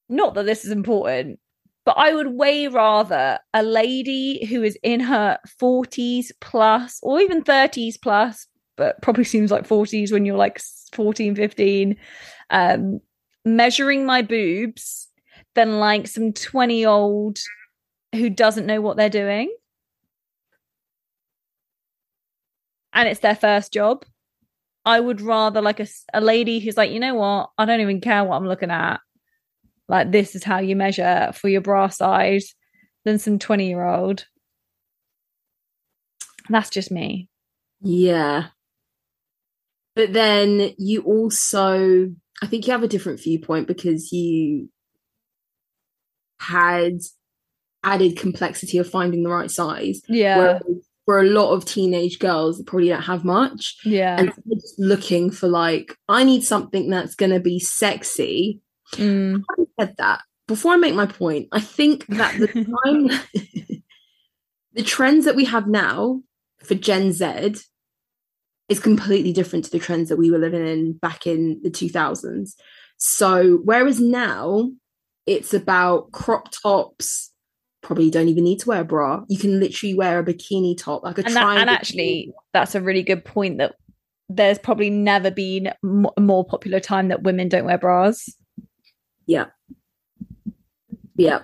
[0.10, 1.40] Not that this is important,
[1.86, 7.44] but I would way rather a lady who is in her 40s plus or even
[7.44, 10.62] 30s plus, but probably seems like 40s when you're like
[10.94, 11.96] 14, 15,
[12.52, 13.00] um,
[13.44, 15.08] measuring my boobs
[15.56, 17.40] than like some 20 year old
[18.14, 19.54] who doesn't know what they're doing.
[22.94, 24.06] And it's their first job.
[24.86, 27.52] I would rather like a, a lady who's like, you know what?
[27.58, 29.00] I don't even care what I'm looking at.
[29.88, 32.54] Like, this is how you measure for your bra size
[33.06, 34.26] than some 20 year old.
[36.50, 37.30] That's just me.
[37.82, 38.48] Yeah.
[39.96, 42.10] But then you also,
[42.42, 44.70] I think you have a different viewpoint because you
[46.40, 47.00] had
[47.84, 50.02] added complexity of finding the right size.
[50.08, 50.38] Yeah.
[50.38, 50.62] Whereas
[51.06, 53.78] for a lot of teenage girls, they probably don't have much.
[53.84, 54.18] yeah.
[54.18, 58.62] And they're just looking for like, I need something that's going to be sexy.
[58.94, 59.44] Mm.
[59.50, 62.48] Having said that, before I make my point, I think that the
[62.86, 63.10] time,
[64.74, 66.22] the trends that we have now
[66.64, 67.56] for Gen Z
[68.70, 72.54] is completely different to the trends that we were living in back in the 2000s.
[72.98, 74.72] So, whereas now
[75.26, 77.33] it's about crop tops,
[77.84, 79.24] probably don't even need to wear a bra.
[79.28, 82.82] You can literally wear a bikini top, like a and, that, and actually, that's a
[82.82, 83.76] really good point that
[84.30, 88.30] there's probably never been a more popular time that women don't wear bras.
[89.28, 89.48] Yeah.
[91.16, 91.42] Yeah.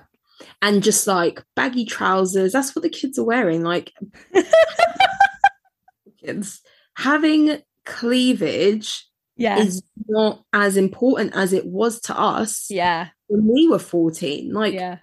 [0.61, 3.63] And just like baggy trousers, that's what the kids are wearing.
[3.63, 3.93] Like
[6.23, 6.61] kids
[6.95, 9.59] having cleavage Yeah.
[9.59, 13.09] is not as important as it was to us yeah.
[13.27, 14.53] when we were 14.
[14.53, 14.99] Like, Yeah.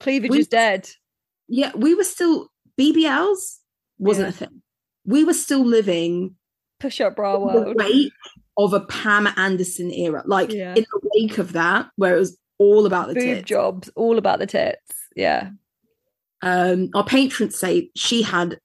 [0.00, 0.88] Cleavage we- is dead.
[1.48, 3.58] Yeah, we were still BBLs
[3.98, 4.28] wasn't Yeah.
[4.28, 4.62] a thing.
[5.04, 6.36] We were still living
[6.80, 7.76] Push up bra in the world.
[7.76, 8.12] wake
[8.56, 10.22] of a Pam Anderson era.
[10.26, 10.74] Like Yeah.
[10.74, 13.48] in the wake of that, where it was all about the Boob tits.
[13.48, 14.80] jobs, all about the tits.
[15.16, 15.50] Yeah.
[16.42, 18.60] um, our patrons say she had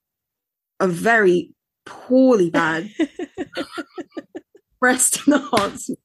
[0.79, 1.51] a very
[1.88, 2.91] poorly bad
[4.79, 5.99] breast enhancement.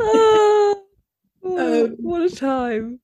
[0.00, 0.85] oh,
[1.46, 3.00] oh, Um, what a time.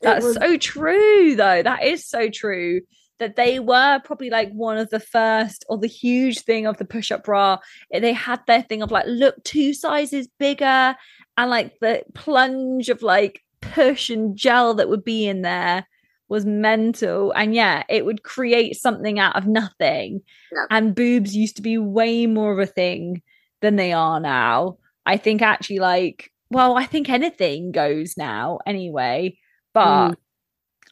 [0.00, 1.62] That's was- so true, though.
[1.62, 2.80] That is so true.
[3.18, 6.84] that they were probably like one of the first or the huge thing of the
[6.84, 7.56] push-up bra.
[7.92, 10.96] They had their thing of like, look, two sizes bigger,
[11.36, 15.86] and like the plunge of like push and gel that would be in there
[16.28, 17.30] was mental.
[17.32, 20.22] And yeah, it would create something out of nothing.
[20.50, 20.64] Yeah.
[20.70, 23.22] And boobs used to be way more of a thing
[23.60, 24.78] than they are now.
[25.06, 29.38] I think actually, like, well, I think anything goes now anyway.
[29.74, 30.16] But Mm.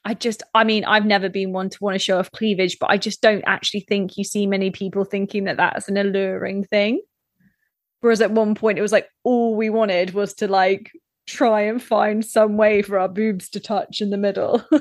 [0.05, 2.91] I just, I mean, I've never been one to want to show off cleavage, but
[2.91, 7.03] I just don't actually think you see many people thinking that that's an alluring thing.
[8.01, 10.91] Whereas at one point, it was like all we wanted was to like
[11.27, 14.65] try and find some way for our boobs to touch in the middle.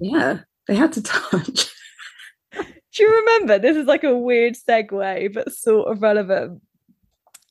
[0.00, 1.74] Yeah, they had to touch.
[2.54, 3.58] Do you remember?
[3.58, 6.62] This is like a weird segue, but sort of relevant.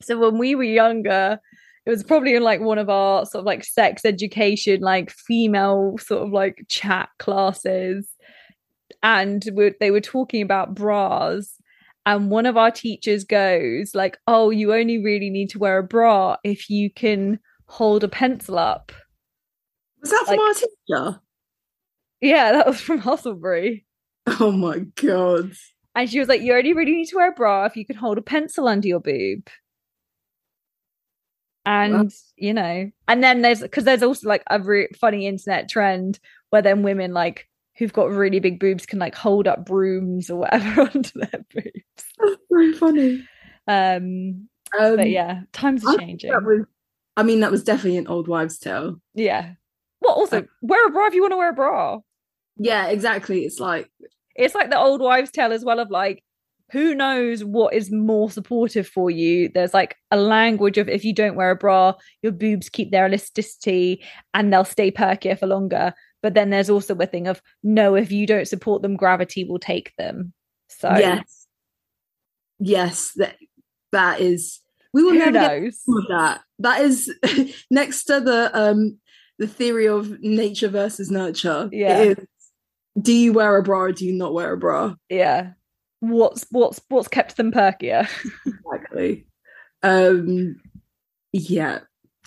[0.01, 1.39] So when we were younger,
[1.87, 5.97] it was probably in like one of our sort of like sex education, like female
[5.99, 8.05] sort of like chat classes.
[9.01, 11.53] And we they were talking about bras.
[12.05, 15.83] And one of our teachers goes, like, oh, you only really need to wear a
[15.83, 18.91] bra if you can hold a pencil up.
[20.01, 21.21] Was that from Like- our teacher?
[22.19, 23.85] Yeah, that was from Hustlebury.
[24.41, 25.53] Oh my god.
[25.95, 27.95] And she was like, You only really need to wear a bra if you can
[27.95, 29.47] hold a pencil under your boob.
[31.67, 36.17] And, you know, and then there's because there's also like a re- funny internet trend
[36.49, 37.47] where then women like
[37.77, 42.05] who've got really big boobs can like hold up brooms or whatever under their boobs.
[42.19, 43.27] That's very funny.
[43.67, 44.47] Um,
[44.79, 46.31] Um, but yeah, times are changing.
[46.31, 46.65] That was,
[47.17, 49.01] I mean, that was definitely an old wives' tale.
[49.13, 49.53] yeah.
[49.99, 51.99] Well, also, wear a bra if you want to wear a bra.
[52.55, 53.45] Yeah, exactly.
[53.45, 53.89] It's like,
[54.35, 56.23] it's like the old wives tale as well of like
[56.71, 61.13] who knows what is more supportive for you there's like a language of if you
[61.13, 64.03] don't wear a bra your boobs keep their elasticity
[64.33, 68.11] and they'll stay perkier for longer but then there's also a thing of no if
[68.11, 70.33] you don't support them gravity will take them
[70.69, 71.47] so yes,
[72.59, 73.35] yes, that
[73.91, 74.61] that is.
[74.93, 76.41] We will never get knows of that.
[76.59, 77.13] That is
[77.71, 78.97] next to the um
[79.37, 81.69] the theory of nature versus nurture.
[81.71, 81.99] Yeah.
[81.99, 82.25] It is,
[82.99, 84.95] do you wear a bra or do you not wear a bra?
[85.09, 85.51] yeah
[85.99, 88.07] what's what's what's kept them perkier
[88.45, 89.27] Exactly.
[89.83, 90.61] Um
[91.33, 91.79] yeah.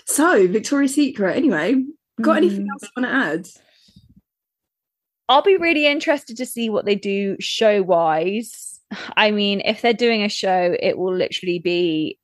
[0.06, 1.74] So Victoria's Secret, anyway.
[2.20, 2.70] Got anything Mm.
[2.72, 3.46] else you want to add?
[5.28, 8.80] I'll be really interested to see what they do show wise.
[9.16, 12.18] I mean, if they're doing a show, it will literally be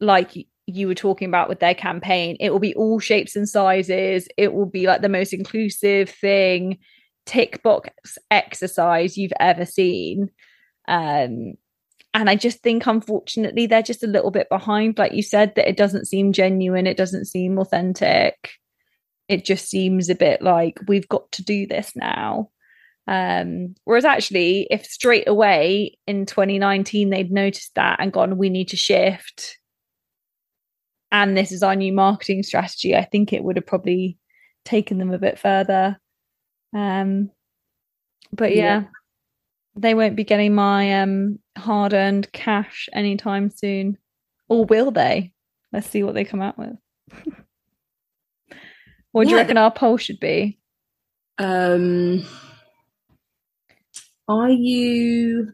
[0.00, 0.32] like
[0.66, 2.36] you were talking about with their campaign.
[2.40, 4.26] It will be all shapes and sizes.
[4.38, 6.78] It will be like the most inclusive thing,
[7.26, 10.30] tick box exercise you've ever seen.
[10.88, 11.54] Um,
[12.14, 14.98] and I just think, unfortunately, they're just a little bit behind.
[14.98, 18.52] Like you said, that it doesn't seem genuine, it doesn't seem authentic
[19.28, 22.50] it just seems a bit like we've got to do this now.
[23.08, 28.68] Um, whereas actually, if straight away in 2019 they'd noticed that and gone, we need
[28.68, 29.58] to shift,
[31.12, 34.18] and this is our new marketing strategy, I think it would have probably
[34.64, 35.98] taken them a bit further.
[36.74, 37.30] Um,
[38.32, 38.86] but yeah, Yeah.
[39.76, 43.98] They won't be getting my um hard-earned cash anytime soon,
[44.48, 45.32] or will they?
[45.72, 46.76] Let's see what they come out with.
[49.12, 50.58] what do you reckon our poll should be?
[51.38, 52.24] Um
[54.28, 55.52] are you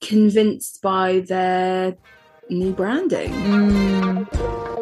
[0.00, 1.96] convinced by their
[2.48, 3.32] new branding?
[3.32, 4.75] Mm,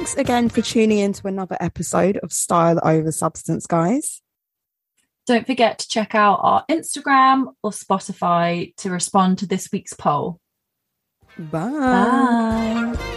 [0.00, 4.22] thanks again for tuning in to another episode of Style Over Substance, guys.
[5.26, 10.40] Don't forget to check out our Instagram or Spotify to respond to this week's poll.
[11.36, 11.68] Bye.
[11.68, 13.16] Bye.